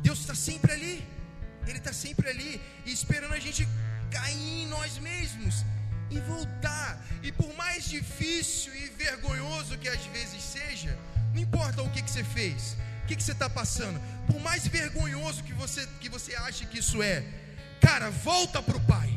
[0.00, 1.04] Deus está sempre ali.
[1.66, 3.66] Ele está sempre ali e esperando a gente
[4.12, 5.64] cair em nós mesmos
[6.08, 7.04] e voltar.
[7.20, 10.96] E por mais difícil e vergonhoso que às vezes seja,
[11.34, 14.66] não importa o que, que você fez, o que, que você está passando, por mais
[14.66, 17.22] vergonhoso que você, que você ache que isso é,
[17.80, 19.10] cara, volta para o Pai.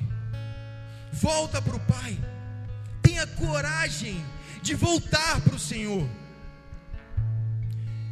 [1.14, 2.20] Volta para o Pai.
[3.02, 4.24] Tenha coragem
[4.62, 6.08] de voltar para o Senhor.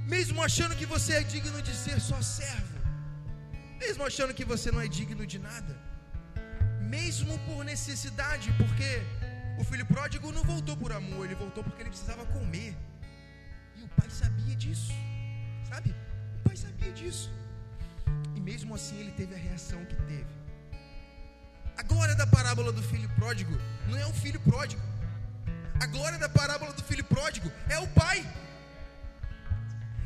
[0.08, 2.80] Mesmo achando que você é digno de ser só servo.
[3.80, 5.86] Mesmo achando que você não é digno de nada
[6.86, 9.02] mesmo por necessidade, porque
[9.60, 12.76] o filho pródigo não voltou por amor, ele voltou porque ele precisava comer.
[13.98, 14.94] Pai sabia disso,
[15.70, 15.94] sabe?
[16.38, 17.32] O pai sabia disso.
[18.36, 20.34] E mesmo assim ele teve a reação que teve.
[21.78, 23.56] A glória da parábola do filho pródigo
[23.90, 24.82] não é o filho pródigo.
[25.82, 28.20] A glória da parábola do filho pródigo é o pai.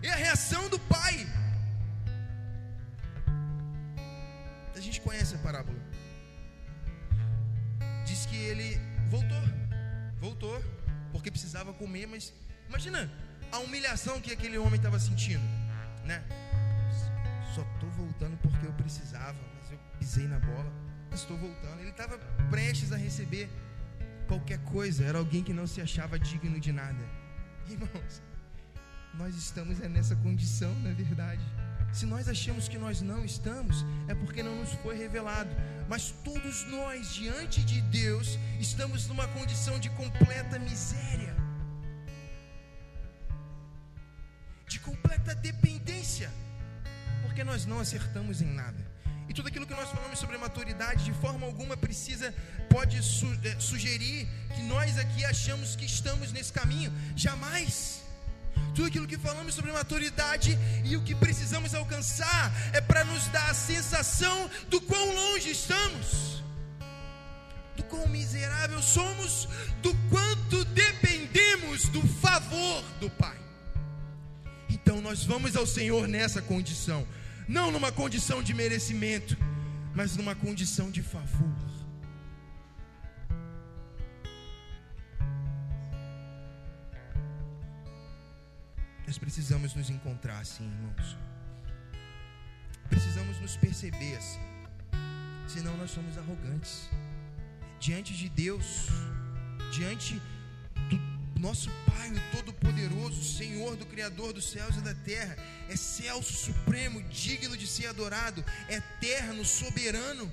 [0.01, 1.27] É a reação do pai.
[4.75, 5.89] A gente conhece a parábola
[8.09, 9.43] diz que ele voltou,
[10.19, 10.63] voltou,
[11.11, 12.33] porque precisava comer, mas
[12.67, 13.09] imagina
[13.51, 15.43] a humilhação que aquele homem estava sentindo,
[16.05, 16.23] né?
[17.55, 20.71] Só estou voltando porque eu precisava, mas eu pisei na bola,
[21.09, 21.79] mas estou voltando.
[21.79, 22.17] Ele estava
[22.49, 23.49] prestes a receber
[24.27, 27.03] qualquer coisa, era alguém que não se achava digno de nada.
[27.67, 28.21] Irmãos,
[29.15, 31.41] nós estamos é nessa condição, na verdade.
[31.91, 35.49] Se nós achamos que nós não estamos, é porque não nos foi revelado.
[35.87, 41.35] Mas todos nós, diante de Deus, estamos numa condição de completa miséria,
[45.29, 46.29] completa dependência,
[47.21, 48.89] porque nós não acertamos em nada.
[49.27, 52.33] E tudo aquilo que nós falamos sobre maturidade, de forma alguma precisa,
[52.69, 56.91] pode su, é, sugerir que nós aqui achamos que estamos nesse caminho.
[57.15, 58.01] Jamais.
[58.73, 63.49] Tudo aquilo que falamos sobre maturidade e o que precisamos alcançar é para nos dar
[63.49, 66.43] a sensação do quão longe estamos,
[67.75, 69.47] do quão miserável somos,
[69.81, 73.38] do quanto dependemos do favor do Pai.
[75.09, 77.03] Nós vamos ao Senhor nessa condição,
[77.47, 79.35] não numa condição de merecimento,
[79.95, 81.55] mas numa condição de favor.
[89.07, 91.17] Nós precisamos nos encontrar assim, irmãos.
[92.87, 94.45] Precisamos nos perceber assim.
[95.47, 96.87] Senão nós somos arrogantes.
[97.79, 98.89] Diante de Deus,
[99.71, 100.38] diante do
[101.39, 105.37] nosso Pai, o Todo-Poderoso, Senhor do Criador dos céus e da terra,
[105.69, 110.31] é Celso supremo, digno de ser adorado, eterno, soberano.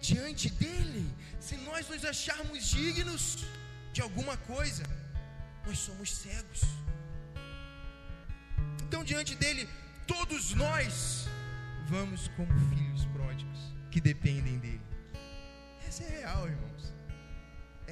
[0.00, 1.06] Diante dele,
[1.40, 3.44] se nós nos acharmos dignos
[3.92, 4.84] de alguma coisa,
[5.66, 6.62] nós somos cegos.
[8.82, 9.68] Então, diante dele,
[10.06, 11.26] todos nós
[11.88, 13.58] vamos como filhos pródigos
[13.90, 14.82] que dependem dele.
[15.86, 16.89] Essa é real, irmãos.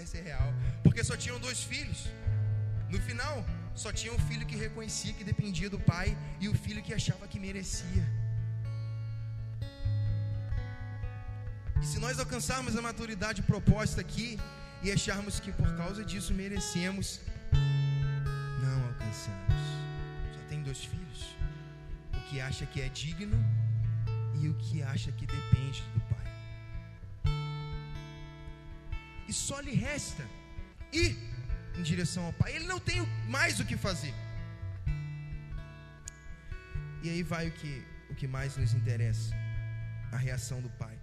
[0.02, 0.50] Essa é real.
[0.84, 2.00] Porque só tinham dois filhos.
[2.92, 3.34] No final,
[3.74, 6.08] só tinha um filho que reconhecia que dependia do pai
[6.40, 8.04] e o filho que achava que merecia.
[11.82, 14.28] E se nós alcançarmos a maturidade proposta aqui
[14.82, 17.20] e acharmos que por causa disso merecemos,
[18.64, 19.58] não alcançamos
[20.68, 21.20] dois filhos:
[22.14, 23.38] o que acha que é digno
[24.40, 26.00] e o que acha que depende do
[29.28, 30.24] E só lhe resta
[30.92, 31.16] ir
[31.76, 32.56] em direção ao pai.
[32.56, 34.14] Ele não tem mais o que fazer.
[37.02, 39.34] E aí vai o que, o que mais nos interessa:
[40.10, 40.98] a reação do pai.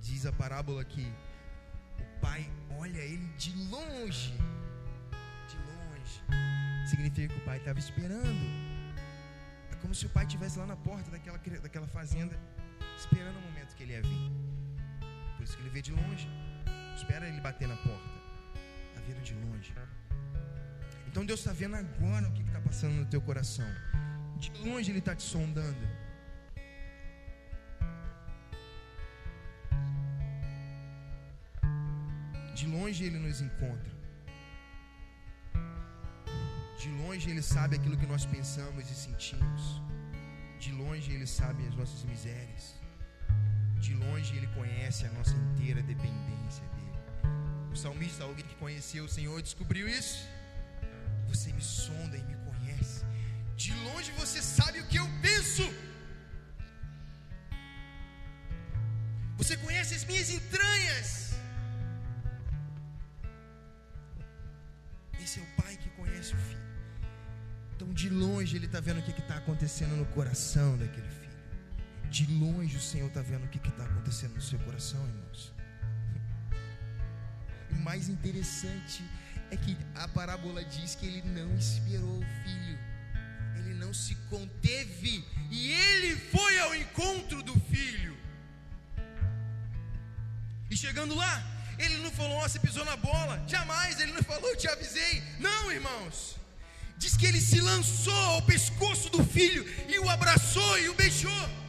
[0.00, 1.06] Diz a parábola que
[1.98, 4.34] o pai olha ele de longe
[6.86, 8.44] significa que o pai estava esperando.
[9.72, 12.38] É como se o pai estivesse lá na porta daquela, daquela fazenda,
[12.96, 14.32] esperando o momento que ele ia vir.
[15.36, 16.28] Por isso que ele vê de longe.
[16.94, 18.10] Espera ele bater na porta.
[18.88, 19.74] Está vendo de longe.
[21.08, 23.66] Então Deus está vendo agora o que está passando no teu coração.
[24.36, 25.86] De longe Ele está te sondando.
[32.54, 33.92] De longe Ele nos encontra.
[36.80, 39.80] De longe Ele sabe aquilo que nós pensamos e sentimos.
[40.58, 42.74] De longe Ele sabe as nossas misérias.
[43.78, 46.73] De longe Ele conhece a nossa inteira dependência.
[47.74, 50.18] O salmista, alguém que conheceu o Senhor, descobriu isso.
[51.30, 53.04] Você me sonda e me conhece.
[53.56, 55.64] De longe você sabe o que eu penso.
[59.40, 61.08] Você conhece as minhas entranhas.
[65.24, 66.64] Esse é o Pai que conhece o filho.
[67.74, 71.38] Então, de longe, ele está vendo o que está acontecendo no coração daquele filho.
[72.08, 75.52] De longe, o Senhor está vendo o que está acontecendo no seu coração, irmãos.
[77.74, 79.04] O mais interessante
[79.50, 82.78] é que a parábola diz que ele não esperou o filho,
[83.58, 88.16] ele não se conteve e ele foi ao encontro do filho.
[90.70, 93.42] E chegando lá, ele não falou, ó, você pisou na bola.
[93.46, 95.22] Jamais, ele não falou, te avisei.
[95.38, 96.36] Não, irmãos.
[96.96, 101.63] Diz que ele se lançou ao pescoço do filho e o abraçou e o beijou.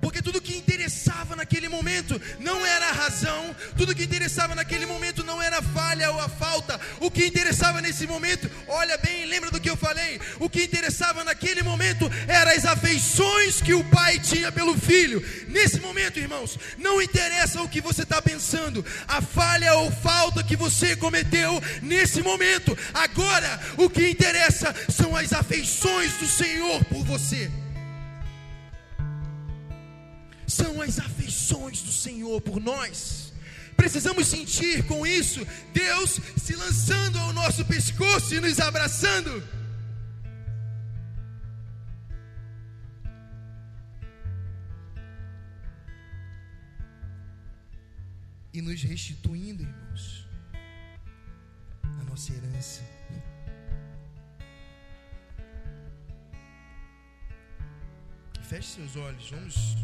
[0.00, 5.22] Porque tudo que interessava naquele momento não era a razão, tudo que interessava naquele momento
[5.22, 6.80] não era a falha ou a falta.
[7.00, 10.20] O que interessava nesse momento, olha bem, lembra do que eu falei?
[10.38, 15.22] O que interessava naquele momento eram as afeições que o pai tinha pelo filho.
[15.48, 20.56] Nesse momento, irmãos, não interessa o que você está pensando, a falha ou falta que
[20.56, 22.76] você cometeu nesse momento.
[22.94, 27.50] Agora, o que interessa são as afeições do Senhor por você
[30.82, 33.32] as afeições do Senhor por nós.
[33.76, 35.40] Precisamos sentir com isso
[35.72, 39.42] Deus se lançando ao nosso pescoço e nos abraçando.
[48.52, 50.26] E nos restituindo, irmãos,
[51.82, 52.82] a nossa herança.
[58.42, 59.76] Feche seus olhos, vamos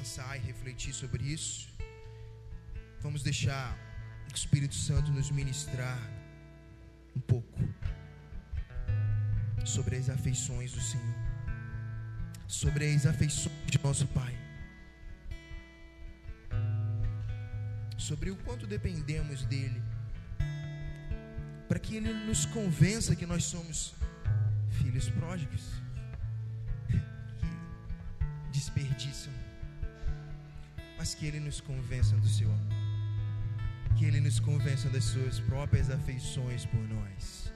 [0.00, 1.68] pensar e refletir sobre isso.
[3.00, 3.76] Vamos deixar
[4.30, 6.00] o Espírito Santo nos ministrar
[7.14, 7.60] um pouco
[9.64, 11.18] sobre as afeições do Senhor,
[12.48, 14.34] sobre as afeições de nosso Pai,
[17.98, 19.82] sobre o quanto dependemos dEle,
[21.68, 23.94] para que Ele nos convença que nós somos
[24.78, 25.64] filhos pródigos,
[26.88, 29.49] que desperdiçam
[31.00, 32.74] mas que Ele nos convença do seu amor,
[33.96, 37.50] que Ele nos convença das suas próprias afeições por nós,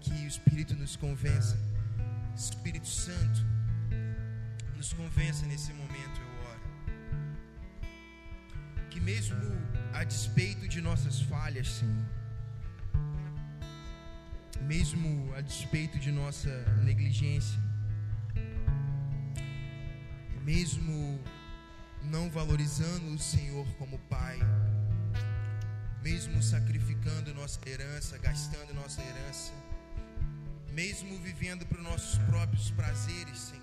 [0.00, 1.58] que o Espírito nos convença,
[2.36, 3.40] Espírito Santo,
[4.76, 6.60] nos convença nesse momento, eu oro,
[8.88, 9.50] que mesmo
[9.92, 12.06] a despeito de nossas falhas, Senhor,
[14.60, 16.52] mesmo a despeito de nossa
[16.84, 17.60] negligência,
[20.44, 21.20] mesmo
[22.04, 24.38] não valorizando o Senhor como Pai,
[26.02, 29.52] mesmo sacrificando nossa herança, gastando nossa herança,
[30.72, 33.60] mesmo vivendo para os nossos próprios prazeres, Senhor.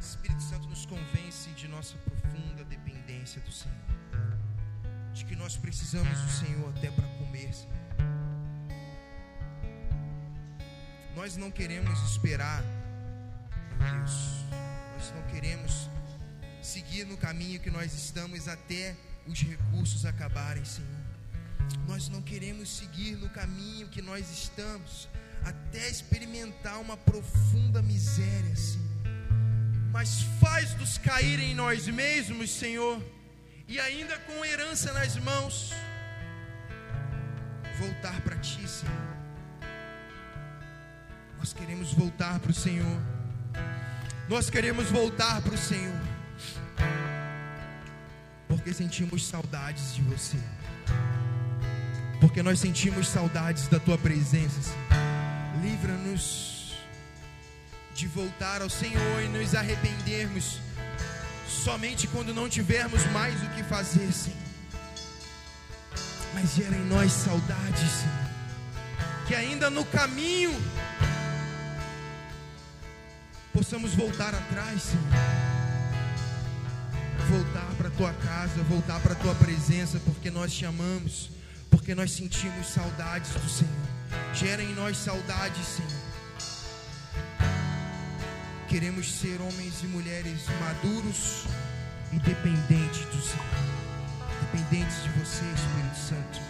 [0.00, 3.76] Espírito Santo nos convence de nossa profunda dependência do Senhor,
[5.12, 7.78] de que nós precisamos do Senhor até para comer, Senhor.
[11.14, 12.62] Nós não queremos esperar,
[13.78, 14.44] Deus,
[14.94, 15.90] nós não queremos
[16.62, 18.96] seguir no caminho que nós estamos até
[19.26, 20.88] os recursos acabarem, Senhor.
[21.86, 25.08] Nós não queremos seguir no caminho que nós estamos
[25.44, 28.86] até experimentar uma profunda miséria, Senhor.
[29.92, 33.02] Mas faz-nos cair em nós mesmos, Senhor,
[33.66, 35.72] e ainda com herança nas mãos,
[37.78, 39.08] voltar para Ti, Senhor.
[41.38, 43.00] Nós queremos voltar para o Senhor.
[44.28, 46.07] Nós queremos voltar para o Senhor
[48.58, 50.36] porque sentimos saudades de você.
[52.20, 54.74] Porque nós sentimos saudades da tua presença.
[55.62, 56.74] Livra-nos
[57.94, 60.58] de voltar ao Senhor e nos arrependermos
[61.48, 64.36] somente quando não tivermos mais o que fazer, Senhor.
[66.34, 68.28] Mas gera em nós saudades, Senhor.
[69.28, 70.54] Que ainda no caminho
[73.52, 75.48] possamos voltar atrás, Senhor
[77.28, 77.68] voltar
[77.98, 81.30] tua casa, voltar para a tua presença, porque nós te amamos,
[81.68, 83.74] porque nós sentimos saudades do Senhor.
[84.32, 86.08] Gera em nós saudades, Senhor.
[88.68, 91.42] Queremos ser homens e mulheres maduros
[92.12, 93.44] e dependentes do Senhor,
[94.42, 96.40] dependentes de você, Espírito Santo.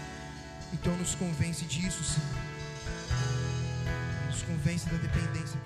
[0.74, 2.42] Então nos convence disso, Senhor.
[4.26, 5.58] Nos convence da dependência